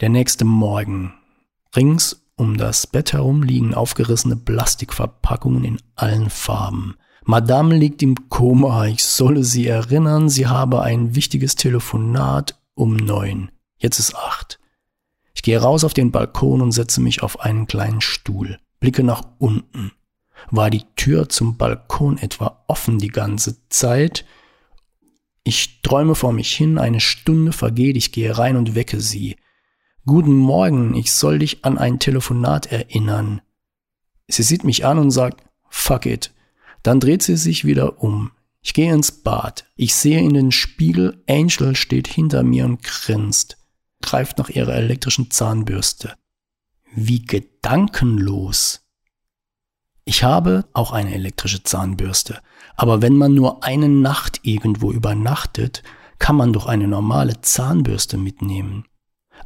Der 0.00 0.08
nächste 0.08 0.44
Morgen. 0.44 1.14
Rings 1.76 2.20
um 2.36 2.56
das 2.56 2.86
Bett 2.88 3.12
herum 3.12 3.44
liegen 3.44 3.74
aufgerissene 3.74 4.36
Plastikverpackungen 4.36 5.64
in 5.64 5.78
allen 5.94 6.30
Farben. 6.30 6.96
Madame 7.24 7.76
liegt 7.76 8.02
im 8.02 8.28
Koma, 8.28 8.86
ich 8.86 9.04
solle 9.04 9.44
sie 9.44 9.68
erinnern, 9.68 10.28
sie 10.28 10.48
habe 10.48 10.82
ein 10.82 11.14
wichtiges 11.14 11.54
Telefonat 11.54 12.60
um 12.74 12.96
neun. 12.96 13.50
Jetzt 13.78 13.98
ist 13.98 14.16
acht. 14.16 14.58
Ich 15.34 15.42
gehe 15.42 15.60
raus 15.60 15.84
auf 15.84 15.94
den 15.94 16.10
Balkon 16.10 16.62
und 16.62 16.72
setze 16.72 17.00
mich 17.00 17.22
auf 17.22 17.40
einen 17.40 17.66
kleinen 17.66 18.00
Stuhl, 18.00 18.58
blicke 18.80 19.02
nach 19.02 19.22
unten. 19.38 19.92
War 20.50 20.70
die 20.70 20.84
Tür 20.96 21.28
zum 21.28 21.56
Balkon 21.56 22.18
etwa 22.18 22.64
offen 22.66 22.98
die 22.98 23.08
ganze 23.08 23.68
Zeit? 23.68 24.24
Ich 25.42 25.82
träume 25.82 26.14
vor 26.14 26.32
mich 26.32 26.54
hin, 26.54 26.78
eine 26.78 27.00
Stunde 27.00 27.52
vergeht, 27.52 27.96
ich 27.96 28.12
gehe 28.12 28.36
rein 28.36 28.56
und 28.56 28.74
wecke 28.74 29.00
sie. 29.00 29.36
Guten 30.06 30.34
Morgen, 30.34 30.94
ich 30.94 31.12
soll 31.12 31.38
dich 31.38 31.64
an 31.64 31.78
ein 31.78 31.98
Telefonat 31.98 32.66
erinnern. 32.66 33.40
Sie 34.28 34.42
sieht 34.42 34.64
mich 34.64 34.84
an 34.84 34.98
und 34.98 35.10
sagt, 35.10 35.44
fuck 35.68 36.06
it. 36.06 36.32
Dann 36.82 37.00
dreht 37.00 37.22
sie 37.22 37.36
sich 37.36 37.64
wieder 37.64 38.02
um. 38.02 38.32
Ich 38.62 38.72
gehe 38.72 38.92
ins 38.92 39.12
Bad. 39.12 39.66
Ich 39.76 39.94
sehe 39.94 40.20
in 40.20 40.34
den 40.34 40.52
Spiegel, 40.52 41.22
Angel 41.28 41.76
steht 41.76 42.08
hinter 42.08 42.42
mir 42.42 42.64
und 42.64 42.82
grinst, 42.82 43.58
greift 44.04 44.38
nach 44.38 44.50
ihrer 44.50 44.74
elektrischen 44.74 45.30
Zahnbürste. 45.30 46.12
Wie 46.94 47.24
gedankenlos. 47.24 48.82
Ich 50.04 50.22
habe 50.22 50.66
auch 50.74 50.92
eine 50.92 51.14
elektrische 51.14 51.62
Zahnbürste, 51.62 52.40
aber 52.76 53.00
wenn 53.00 53.16
man 53.16 53.34
nur 53.34 53.64
eine 53.64 53.88
Nacht 53.88 54.40
irgendwo 54.42 54.92
übernachtet, 54.92 55.82
kann 56.18 56.36
man 56.36 56.52
doch 56.52 56.66
eine 56.66 56.86
normale 56.86 57.40
Zahnbürste 57.40 58.18
mitnehmen. 58.18 58.84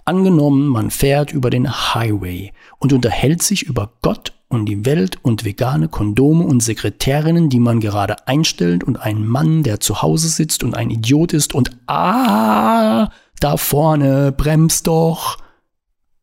Angenommen, 0.05 0.67
man 0.67 0.91
fährt 0.91 1.33
über 1.33 1.51
den 1.51 1.71
Highway 1.71 2.53
und 2.79 2.93
unterhält 2.93 3.43
sich 3.43 3.63
über 3.63 3.93
Gott 4.03 4.33
und 4.49 4.67
die 4.67 4.85
Welt 4.85 5.19
und 5.23 5.45
vegane 5.45 5.89
Kondome 5.89 6.45
und 6.45 6.63
Sekretärinnen, 6.63 7.51
die 7.51 7.61
man 7.61 7.81
gerade 7.81 8.27
einstellt 8.27 8.83
und 8.83 8.97
einen 8.97 9.27
Mann, 9.27 9.63
der 9.63 9.81
zu 9.81 10.03
Hause 10.03 10.29
sitzt 10.29 10.65
und 10.65 10.75
ein 10.75 10.91
Idiot 10.91 11.33
ist 11.33 11.55
und 11.55 11.71
ah, 11.87 13.11
da 13.41 13.57
vorne, 13.57 14.33
bremst 14.33 14.87
doch. 14.87 15.39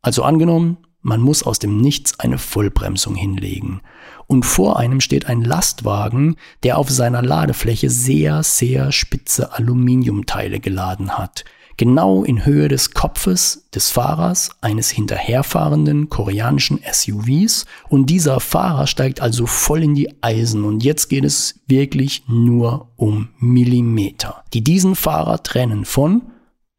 Also 0.02 0.24
angenommen, 0.24 0.78
man 1.02 1.22
muss 1.22 1.44
aus 1.44 1.60
dem 1.60 1.78
Nichts 1.78 2.20
eine 2.20 2.38
Vollbremsung 2.38 3.16
hinlegen. 3.16 3.82
Und 4.28 4.44
vor 4.44 4.80
einem 4.80 5.02
steht 5.02 5.28
ein 5.28 5.44
Lastwagen, 5.44 6.36
der 6.64 6.78
auf 6.78 6.90
seiner 6.90 7.22
Ladefläche 7.22 7.90
sehr, 7.90 8.42
sehr 8.42 8.92
spitze 8.92 9.54
Aluminiumteile 9.54 10.60
geladen 10.60 11.18
hat 11.18 11.46
genau 11.78 12.24
in 12.24 12.46
Höhe 12.46 12.68
des 12.68 12.92
Kopfes 12.92 13.68
des 13.74 13.90
Fahrers 13.90 14.52
eines 14.62 14.90
hinterherfahrenden 14.90 16.10
koreanischen 16.10 16.80
SUVs 16.90 17.66
und 17.90 18.10
dieser 18.10 18.40
Fahrer 18.40 18.88
steigt 18.88 19.22
also 19.22 19.46
voll 19.46 19.84
in 19.84 19.96
die 19.96 20.24
Eisen 20.24 20.64
und 20.64 20.84
jetzt 20.84 21.10
geht 21.10 21.26
es 21.26 21.60
wirklich 21.68 22.24
nur 22.28 22.92
um 22.96 23.30
Millimeter, 23.40 24.44
die 24.54 24.64
diesen 24.64 24.96
Fahrer 24.96 25.44
trennen 25.44 25.86
von 25.86 26.24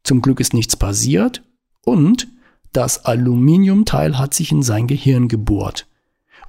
zum 0.07 0.21
Glück 0.21 0.39
ist 0.39 0.53
nichts 0.53 0.77
passiert 0.77 1.43
und 1.83 2.29
das 2.71 3.03
Aluminiumteil 3.03 4.17
hat 4.17 4.33
sich 4.33 4.53
in 4.53 4.63
sein 4.63 4.87
Gehirn 4.87 5.27
gebohrt. 5.27 5.85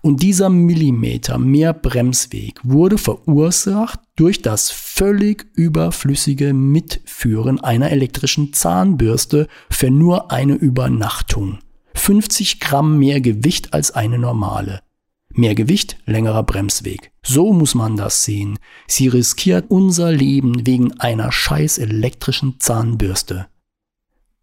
Und 0.01 0.23
dieser 0.23 0.49
Millimeter 0.49 1.39
mehr 1.39 1.73
Bremsweg 1.73 2.61
wurde 2.63 2.99
verursacht 2.99 3.99
durch 4.15 4.43
das 4.43 4.71
völlig 4.71 5.47
überflüssige 5.55 6.55
Mitführen 6.55 7.59
einer 7.59 7.91
elektrischen 7.91 8.53
Zahnbürste 8.53 9.49
für 9.71 9.91
nur 9.91 10.31
eine 10.31 10.55
Übernachtung. 10.55 11.59
50 11.95 12.61
Gramm 12.61 12.99
mehr 12.99 13.21
Gewicht 13.21 13.75
als 13.75 13.91
eine 13.91 14.19
normale. 14.19 14.83
Mehr 15.35 15.55
Gewicht, 15.55 15.99
längerer 16.07 16.43
Bremsweg. 16.43 17.13
So 17.23 17.53
muss 17.53 17.75
man 17.75 17.97
das 17.97 18.25
sehen. 18.25 18.59
Sie 18.87 19.09
riskiert 19.09 19.67
unser 19.69 20.11
Leben 20.11 20.67
wegen 20.67 20.99
einer 21.01 21.31
scheiß 21.31 21.79
elektrischen 21.79 22.59
Zahnbürste. 22.61 23.47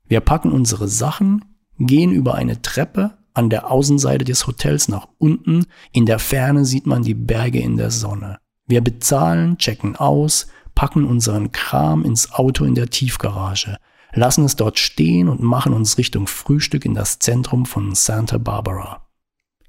Wir 0.08 0.19
packen 0.19 0.52
unsere 0.52 0.88
Sachen, 0.88 1.43
gehen 1.80 2.12
über 2.12 2.36
eine 2.36 2.62
Treppe 2.62 3.17
an 3.34 3.50
der 3.50 3.71
Außenseite 3.71 4.24
des 4.24 4.48
Hotels 4.48 4.88
nach 4.88 5.08
unten. 5.17 5.65
In 5.91 6.06
der 6.06 6.19
Ferne 6.19 6.65
sieht 6.65 6.86
man 6.86 7.04
die 7.04 7.15
Berge 7.15 7.60
in 7.60 7.78
der 7.78 7.91
Sonne. 7.91 8.38
Wir 8.67 8.82
bezahlen, 8.82 9.58
checken 9.58 9.95
aus, 9.95 10.48
packen 10.74 11.06
unseren 11.06 11.52
Kram 11.52 12.04
ins 12.04 12.32
Auto 12.32 12.65
in 12.65 12.76
der 12.76 12.89
Tiefgarage, 12.89 13.78
lassen 14.13 14.45
es 14.45 14.56
dort 14.56 14.80
stehen 14.80 15.30
und 15.30 15.41
machen 15.41 15.74
uns 15.74 15.98
Richtung 15.98 16.28
Frühstück 16.28 16.86
in 16.86 16.93
das 16.93 17.19
Zentrum 17.19 17.65
von 17.65 17.95
Santa 17.95 18.38
Barbara. 18.38 19.04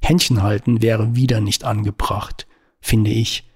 Händchen 0.01 0.43
halten 0.43 0.83
wäre 0.83 1.17
wieder 1.17 1.41
nicht 1.41 1.65
angebracht, 1.65 2.47
finde 2.81 3.11
ich. 3.11 3.51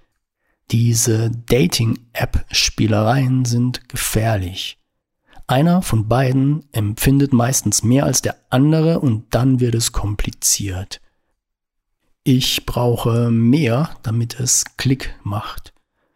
Diese 0.71 1.31
Dating-App-Spielereien 1.31 3.45
sind 3.45 3.87
gefährlich. 3.89 4.77
Einer 5.47 5.81
von 5.81 6.07
beiden 6.07 6.63
empfindet 6.71 7.33
meistens 7.33 7.83
mehr 7.83 8.05
als 8.05 8.21
der 8.21 8.37
andere 8.49 9.01
und 9.01 9.35
dann 9.35 9.59
wird 9.59 9.75
es 9.75 9.91
kompliziert. 9.91 11.01
Ich 12.23 12.65
brauche 12.65 13.31
mehr, 13.31 13.97
damit 14.03 14.39
es 14.39 14.63
Klick 14.77 15.13
macht. 15.23 15.73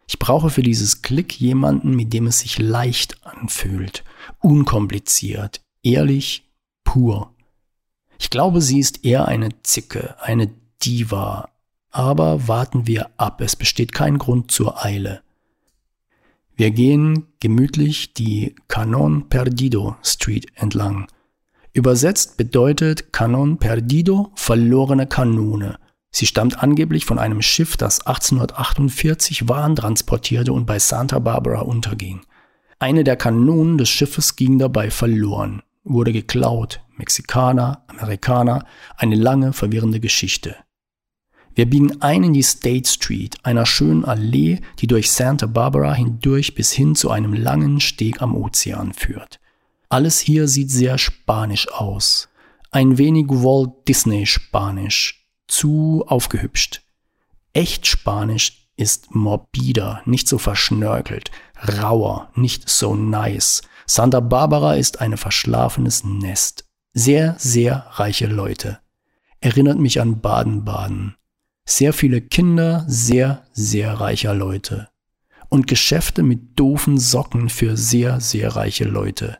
Ich 0.08 0.18
brauche 0.18 0.50
für 0.50 0.62
dieses 0.62 1.02
Klick 1.02 1.38
jemanden, 1.38 1.94
mit 1.94 2.12
dem 2.12 2.28
es 2.28 2.38
sich 2.38 2.58
leicht 2.58 3.26
anfühlt, 3.26 4.04
unkompliziert, 4.38 5.60
ehrlich, 5.82 6.48
pur. 6.84 7.34
Ich 8.18 8.30
glaube, 8.30 8.60
sie 8.60 8.78
ist 8.78 9.04
eher 9.04 9.28
eine 9.28 9.50
Zicke, 9.62 10.16
eine 10.20 10.50
Diva. 10.82 11.50
Aber 11.90 12.48
warten 12.48 12.86
wir 12.86 13.10
ab, 13.16 13.40
es 13.40 13.56
besteht 13.56 13.92
kein 13.92 14.18
Grund 14.18 14.50
zur 14.50 14.84
Eile. 14.84 15.22
Wir 16.54 16.70
gehen 16.70 17.26
gemütlich 17.40 18.14
die 18.14 18.54
Canon 18.68 19.28
Perdido 19.28 19.96
Street 20.02 20.46
entlang. 20.54 21.06
Übersetzt 21.74 22.38
bedeutet 22.38 23.12
Canon 23.12 23.58
Perdido 23.58 24.32
verlorene 24.34 25.06
Kanone. 25.06 25.78
Sie 26.10 26.24
stammt 26.24 26.62
angeblich 26.62 27.04
von 27.04 27.18
einem 27.18 27.42
Schiff, 27.42 27.76
das 27.76 28.06
1848 28.06 29.50
Waren 29.50 29.76
transportierte 29.76 30.54
und 30.54 30.64
bei 30.64 30.78
Santa 30.78 31.18
Barbara 31.18 31.60
unterging. 31.60 32.22
Eine 32.78 33.04
der 33.04 33.16
Kanonen 33.16 33.76
des 33.76 33.90
Schiffes 33.90 34.36
ging 34.36 34.58
dabei 34.58 34.90
verloren, 34.90 35.62
wurde 35.84 36.14
geklaut, 36.14 36.80
Mexikaner, 36.96 37.84
Amerikaner, 37.88 38.64
eine 38.96 39.16
lange 39.16 39.52
verwirrende 39.52 40.00
Geschichte. 40.00 40.56
Wir 41.54 41.64
biegen 41.64 42.02
ein 42.02 42.22
in 42.22 42.34
die 42.34 42.42
State 42.42 42.86
Street, 42.86 43.38
einer 43.42 43.64
schönen 43.64 44.04
Allee, 44.04 44.60
die 44.78 44.86
durch 44.86 45.10
Santa 45.10 45.46
Barbara 45.46 45.94
hindurch 45.94 46.54
bis 46.54 46.72
hin 46.72 46.94
zu 46.94 47.10
einem 47.10 47.32
langen 47.32 47.80
Steg 47.80 48.20
am 48.20 48.36
Ozean 48.36 48.92
führt. 48.92 49.40
Alles 49.88 50.20
hier 50.20 50.48
sieht 50.48 50.70
sehr 50.70 50.98
spanisch 50.98 51.72
aus. 51.72 52.28
Ein 52.70 52.98
wenig 52.98 53.28
Walt 53.28 53.88
Disney 53.88 54.26
Spanisch, 54.26 55.26
zu 55.48 56.04
aufgehübscht. 56.06 56.82
Echt 57.54 57.86
Spanisch 57.86 58.68
ist 58.76 59.14
morbider, 59.14 60.02
nicht 60.04 60.28
so 60.28 60.36
verschnörkelt, 60.36 61.30
rauer, 61.80 62.30
nicht 62.34 62.68
so 62.68 62.94
nice. 62.94 63.62
Santa 63.86 64.20
Barbara 64.20 64.74
ist 64.74 65.00
ein 65.00 65.16
verschlafenes 65.16 66.04
Nest. 66.04 66.65
Sehr, 66.98 67.36
sehr 67.38 67.86
reiche 67.90 68.26
Leute. 68.26 68.80
Erinnert 69.40 69.78
mich 69.78 70.00
an 70.00 70.20
Baden-Baden 70.20 71.16
sehr 71.66 71.92
viele 71.92 72.20
Kinder 72.20 72.84
sehr, 72.86 73.44
sehr 73.52 73.94
reicher 73.94 74.34
Leute 74.34 74.88
und 75.48 75.66
Geschäfte 75.66 76.22
mit 76.22 76.58
doofen 76.58 76.98
Socken 76.98 77.48
für 77.48 77.76
sehr, 77.76 78.20
sehr 78.20 78.54
reiche 78.56 78.84
Leute. 78.84 79.38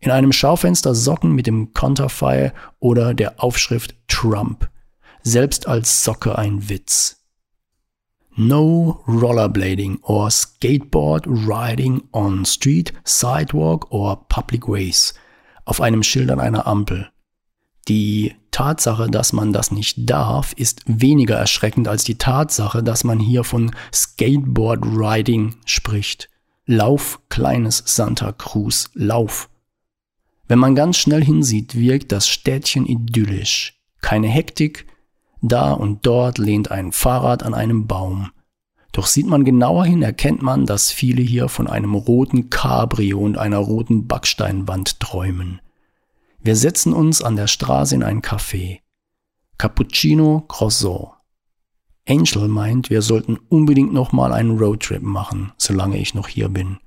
In 0.00 0.10
einem 0.10 0.32
Schaufenster 0.32 0.94
Socken 0.94 1.32
mit 1.32 1.46
dem 1.46 1.74
Konterfei 1.74 2.52
oder 2.78 3.14
der 3.14 3.42
Aufschrift 3.42 3.96
Trump. 4.06 4.70
Selbst 5.22 5.66
als 5.66 6.04
Socke 6.04 6.38
ein 6.38 6.68
Witz. 6.68 7.24
No 8.36 9.02
rollerblading 9.08 9.98
or 10.02 10.30
skateboard 10.30 11.26
riding 11.26 12.02
on 12.12 12.44
street, 12.44 12.92
sidewalk 13.04 13.90
or 13.90 14.28
public 14.28 14.68
ways. 14.68 15.14
Auf 15.66 15.82
einem 15.82 16.02
Schild 16.02 16.30
an 16.30 16.40
einer 16.40 16.66
Ampel. 16.66 17.10
Die 17.88 18.34
Tatsache, 18.50 19.10
dass 19.10 19.32
man 19.32 19.52
das 19.52 19.70
nicht 19.70 20.08
darf, 20.08 20.54
ist 20.54 20.82
weniger 20.86 21.36
erschreckend 21.36 21.88
als 21.88 22.04
die 22.04 22.16
Tatsache, 22.16 22.82
dass 22.82 23.04
man 23.04 23.18
hier 23.18 23.44
von 23.44 23.72
Skateboard 23.92 24.84
Riding 24.84 25.56
spricht. 25.66 26.30
Lauf, 26.64 27.20
kleines 27.28 27.82
Santa 27.84 28.32
Cruz, 28.32 28.90
lauf. 28.94 29.50
Wenn 30.48 30.58
man 30.58 30.74
ganz 30.74 30.96
schnell 30.96 31.22
hinsieht, 31.22 31.74
wirkt 31.74 32.12
das 32.12 32.28
Städtchen 32.28 32.86
idyllisch. 32.86 33.80
Keine 34.00 34.28
Hektik, 34.28 34.86
da 35.42 35.72
und 35.72 36.06
dort 36.06 36.38
lehnt 36.38 36.70
ein 36.70 36.92
Fahrrad 36.92 37.42
an 37.42 37.54
einem 37.54 37.86
Baum. 37.86 38.30
Doch 38.96 39.06
sieht 39.06 39.26
man 39.26 39.44
genauer 39.44 39.84
hin, 39.84 40.00
erkennt 40.00 40.40
man, 40.40 40.64
dass 40.64 40.90
viele 40.90 41.20
hier 41.20 41.50
von 41.50 41.66
einem 41.66 41.94
roten 41.94 42.48
Cabrio 42.48 43.18
und 43.18 43.36
einer 43.36 43.58
roten 43.58 44.06
Backsteinwand 44.06 45.00
träumen. 45.00 45.60
Wir 46.38 46.56
setzen 46.56 46.94
uns 46.94 47.20
an 47.20 47.36
der 47.36 47.46
Straße 47.46 47.94
in 47.94 48.02
ein 48.02 48.22
Café. 48.22 48.78
Cappuccino 49.58 50.46
Croissant. 50.48 51.10
Angel 52.08 52.48
meint, 52.48 52.88
wir 52.88 53.02
sollten 53.02 53.36
unbedingt 53.50 53.92
nochmal 53.92 54.32
einen 54.32 54.56
Roadtrip 54.56 55.02
machen, 55.02 55.52
solange 55.58 55.98
ich 55.98 56.14
noch 56.14 56.28
hier 56.28 56.48
bin. 56.48 56.78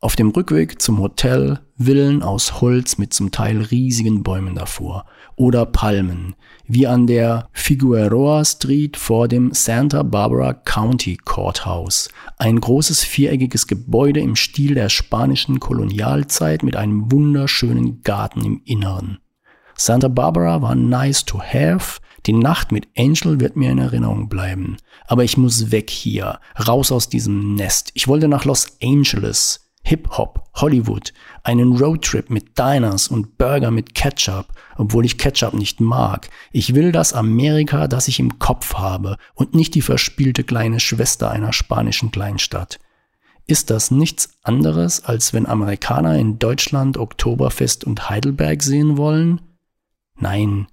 Auf 0.00 0.14
dem 0.14 0.30
Rückweg 0.30 0.80
zum 0.80 1.00
Hotel 1.00 1.58
Villen 1.76 2.22
aus 2.22 2.60
Holz 2.60 2.98
mit 2.98 3.12
zum 3.12 3.32
Teil 3.32 3.62
riesigen 3.62 4.22
Bäumen 4.22 4.54
davor 4.54 5.06
oder 5.34 5.66
Palmen, 5.66 6.36
wie 6.68 6.86
an 6.86 7.08
der 7.08 7.48
Figueroa 7.52 8.44
Street 8.44 8.96
vor 8.96 9.26
dem 9.26 9.52
Santa 9.52 10.04
Barbara 10.04 10.54
County 10.54 11.16
Courthouse, 11.16 12.10
ein 12.36 12.60
großes 12.60 13.02
viereckiges 13.02 13.66
Gebäude 13.66 14.20
im 14.20 14.36
Stil 14.36 14.76
der 14.76 14.88
spanischen 14.88 15.58
Kolonialzeit 15.58 16.62
mit 16.62 16.76
einem 16.76 17.10
wunderschönen 17.10 18.02
Garten 18.02 18.44
im 18.44 18.62
Inneren. 18.64 19.18
Santa 19.74 20.06
Barbara 20.06 20.62
war 20.62 20.76
nice 20.76 21.24
to 21.24 21.40
have, 21.40 22.00
die 22.26 22.34
Nacht 22.34 22.70
mit 22.70 22.86
Angel 22.96 23.40
wird 23.40 23.56
mir 23.56 23.72
in 23.72 23.78
Erinnerung 23.78 24.28
bleiben, 24.28 24.76
aber 25.08 25.24
ich 25.24 25.36
muss 25.36 25.72
weg 25.72 25.90
hier, 25.90 26.38
raus 26.68 26.92
aus 26.92 27.08
diesem 27.08 27.56
Nest. 27.56 27.90
Ich 27.94 28.06
wollte 28.06 28.28
nach 28.28 28.44
Los 28.44 28.78
Angeles, 28.80 29.67
Hip-Hop, 29.84 30.44
Hollywood, 30.54 31.12
einen 31.44 31.76
Roadtrip 31.76 32.30
mit 32.30 32.58
Diners 32.58 33.08
und 33.08 33.38
Burger 33.38 33.70
mit 33.70 33.94
Ketchup, 33.94 34.46
obwohl 34.76 35.04
ich 35.04 35.18
Ketchup 35.18 35.54
nicht 35.54 35.80
mag. 35.80 36.28
Ich 36.52 36.74
will 36.74 36.92
das 36.92 37.12
Amerika, 37.12 37.88
das 37.88 38.08
ich 38.08 38.20
im 38.20 38.38
Kopf 38.38 38.74
habe 38.74 39.16
und 39.34 39.54
nicht 39.54 39.74
die 39.74 39.82
verspielte 39.82 40.44
kleine 40.44 40.80
Schwester 40.80 41.30
einer 41.30 41.52
spanischen 41.52 42.10
Kleinstadt. 42.10 42.78
Ist 43.46 43.70
das 43.70 43.90
nichts 43.90 44.38
anderes, 44.42 45.04
als 45.04 45.32
wenn 45.32 45.46
Amerikaner 45.46 46.18
in 46.18 46.38
Deutschland 46.38 46.98
Oktoberfest 46.98 47.84
und 47.84 48.10
Heidelberg 48.10 48.62
sehen 48.62 48.98
wollen? 48.98 49.40
Nein, 50.16 50.66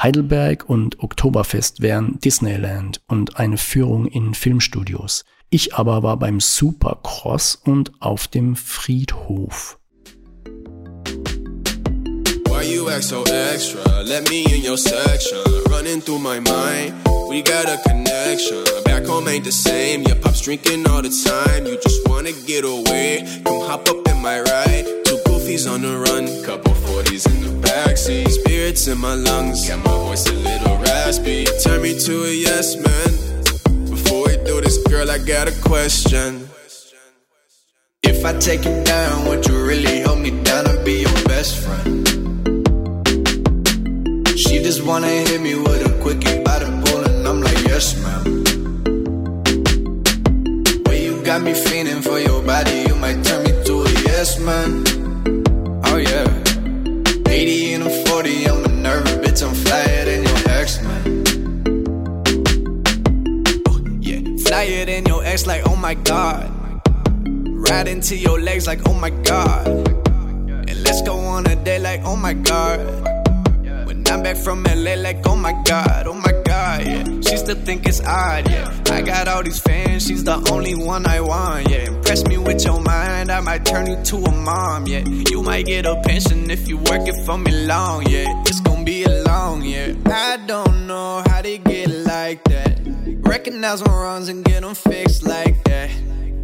Heidelberg 0.00 0.68
und 0.68 1.02
Oktoberfest 1.02 1.82
wären 1.82 2.20
Disneyland 2.20 3.02
und 3.08 3.36
eine 3.38 3.58
Führung 3.58 4.06
in 4.06 4.32
Filmstudios. 4.32 5.24
Ich 5.50 5.74
aber 5.74 6.02
war 6.02 6.18
beim 6.18 6.40
Supercross 6.40 7.58
und 7.64 7.92
auf 8.00 8.28
dem 8.28 8.54
Friedhof. 8.54 9.78
Why 12.48 12.64
you 12.64 12.90
act 12.90 13.04
so 13.04 13.24
extra? 13.24 14.02
Let 14.02 14.28
me 14.28 14.44
in 14.54 14.62
your 14.62 14.76
section. 14.76 15.38
Running 15.70 16.02
through 16.02 16.18
my 16.18 16.38
mind, 16.38 16.92
we 17.30 17.40
got 17.40 17.64
a 17.64 17.78
connection. 17.88 18.62
Back 18.84 19.06
home 19.06 19.26
ain't 19.26 19.46
the 19.46 19.52
same. 19.52 20.02
Your 20.02 20.16
pop's 20.16 20.42
drinking 20.42 20.86
all 20.86 21.00
the 21.00 21.08
time. 21.08 21.64
You 21.64 21.78
just 21.82 22.06
wanna 22.06 22.32
get 22.46 22.66
away. 22.66 23.24
Come 23.46 23.62
hop 23.62 23.88
up 23.88 24.06
in 24.06 24.20
my 24.20 24.40
ride. 24.40 24.84
Two 25.06 25.16
goofies 25.24 25.66
on 25.66 25.80
the 25.80 25.96
run, 25.96 26.26
couple 26.44 26.74
40s 26.74 27.26
in 27.26 27.40
the 27.40 27.66
backseat. 27.66 28.28
Spirits 28.28 28.86
in 28.86 28.98
my 28.98 29.14
lungs, 29.14 29.66
got 29.66 29.78
my 29.82 29.92
voice 29.92 30.26
a 30.28 30.34
little 30.34 30.76
raspy. 30.76 31.46
Turn 31.64 31.80
me 31.80 31.98
to 32.00 32.24
a 32.24 32.34
yes 32.34 32.76
man. 32.76 33.37
We 34.10 34.36
do 34.44 34.60
this, 34.60 34.78
girl, 34.88 35.10
I 35.10 35.18
got 35.18 35.48
a 35.48 35.52
question. 35.62 36.48
If 38.02 38.24
I 38.24 38.32
take 38.38 38.64
you 38.64 38.82
down, 38.84 39.28
would 39.28 39.46
you 39.46 39.64
really 39.64 40.00
hold 40.00 40.20
me 40.20 40.30
down 40.42 40.66
and 40.66 40.84
be 40.84 41.00
your 41.02 41.24
best 41.24 41.58
friend? 41.58 42.06
She 44.38 44.58
just 44.62 44.82
wanna 44.84 45.08
hit 45.08 45.40
me 45.40 45.54
with 45.56 45.86
a 45.86 45.92
quickie 46.02 46.42
by 46.42 46.58
the 46.60 46.70
pool, 46.84 47.04
and 47.04 47.26
I'm 47.28 47.40
like, 47.42 47.58
yes, 47.68 47.96
ma'am. 48.02 48.24
Way 50.86 51.04
you 51.04 51.22
got 51.22 51.42
me 51.42 51.52
feeling 51.54 52.00
for 52.02 52.18
your 52.18 52.42
body, 52.42 52.84
you 52.88 52.94
might 52.96 53.22
turn 53.24 53.42
me 53.44 53.52
to 53.64 53.82
a 53.82 53.90
yes, 54.06 54.38
man. 54.40 54.97
Like, 65.46 65.62
oh 65.66 65.76
my 65.76 65.94
god. 65.94 66.50
Right 67.70 67.86
into 67.86 68.16
your 68.16 68.40
legs, 68.40 68.66
like, 68.66 68.80
oh 68.88 68.94
my 68.94 69.10
god. 69.10 69.66
And 69.68 70.82
let's 70.84 71.02
go 71.02 71.18
on 71.18 71.46
a 71.46 71.56
day, 71.56 71.78
like, 71.78 72.02
oh 72.04 72.16
my 72.16 72.34
god. 72.34 72.78
When 73.86 74.06
I'm 74.08 74.22
back 74.22 74.36
from 74.36 74.64
LA, 74.64 74.94
like, 74.94 75.26
oh 75.26 75.36
my 75.36 75.52
god, 75.64 76.06
oh 76.06 76.14
my 76.14 76.32
god, 76.44 76.86
yeah. 76.86 77.04
She 77.20 77.36
still 77.36 77.56
think 77.56 77.86
it's 77.86 78.00
odd, 78.00 78.48
yeah. 78.50 78.82
I 78.90 79.02
got 79.02 79.28
all 79.28 79.42
these 79.42 79.60
fans, 79.60 80.06
she's 80.06 80.24
the 80.24 80.36
only 80.50 80.74
one 80.74 81.06
I 81.06 81.20
want, 81.20 81.68
yeah. 81.68 81.88
Impress 81.88 82.24
me 82.26 82.38
with 82.38 82.64
your 82.64 82.80
mind, 82.80 83.30
I 83.30 83.40
might 83.40 83.64
turn 83.64 83.86
you 83.86 84.02
to 84.02 84.16
a 84.16 84.32
mom, 84.32 84.86
yeah. 84.86 85.04
You 85.30 85.42
might 85.42 85.66
get 85.66 85.86
a 85.86 86.00
pension 86.04 86.50
if 86.50 86.68
you 86.68 86.78
work 86.78 87.06
it 87.06 87.16
for 87.26 87.38
me 87.38 87.66
long, 87.66 88.06
yeah. 88.08 88.26
It's 88.46 88.60
gonna 88.60 88.84
be 88.84 89.04
a 89.04 89.22
long, 89.24 89.62
yeah. 89.62 89.94
I 90.06 90.38
don't 90.46 90.86
know 90.86 91.22
how 91.26 91.42
they 91.42 91.58
get 91.58 91.88
like 91.88 92.44
that. 92.44 92.77
Recognize 93.28 93.84
my 93.84 93.92
wrongs 93.92 94.30
and 94.30 94.42
get 94.42 94.62
them 94.62 94.74
fixed 94.74 95.22
like 95.22 95.62
that. 95.64 95.90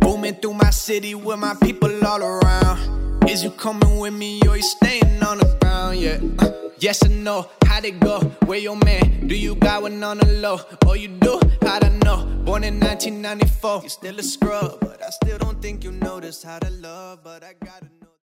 Booming 0.00 0.34
through 0.34 0.54
my 0.54 0.68
city 0.68 1.14
with 1.14 1.38
my 1.38 1.54
people 1.62 2.06
all 2.06 2.22
around. 2.22 3.24
Is 3.28 3.42
you 3.42 3.50
coming 3.50 3.98
with 3.98 4.12
me 4.12 4.40
or 4.46 4.56
you 4.56 4.62
staying 4.62 5.22
on 5.22 5.38
the 5.38 5.56
ground? 5.60 5.98
Yeah. 5.98 6.20
Uh, 6.38 6.52
yes 6.78 7.04
or 7.04 7.08
no? 7.08 7.48
How'd 7.64 7.86
it 7.86 7.98
go? 8.00 8.20
Where 8.44 8.58
your 8.58 8.76
man? 8.76 9.26
Do 9.26 9.34
you 9.34 9.54
got 9.54 9.80
one 9.80 10.04
on 10.04 10.18
the 10.18 10.26
low? 10.26 10.60
Oh, 10.84 10.92
you 10.92 11.08
do? 11.08 11.40
I 11.62 11.78
know? 12.04 12.26
Born 12.44 12.64
in 12.64 12.78
1994. 12.78 13.80
You're 13.80 13.88
still 13.88 14.18
a 14.18 14.22
scrub, 14.22 14.78
but 14.80 15.02
I 15.02 15.10
still 15.10 15.38
don't 15.38 15.60
think 15.62 15.84
you 15.84 15.92
notice 15.92 16.42
how 16.42 16.58
to 16.58 16.70
love. 16.70 17.20
But 17.24 17.42
I 17.42 17.54
gotta. 17.64 18.03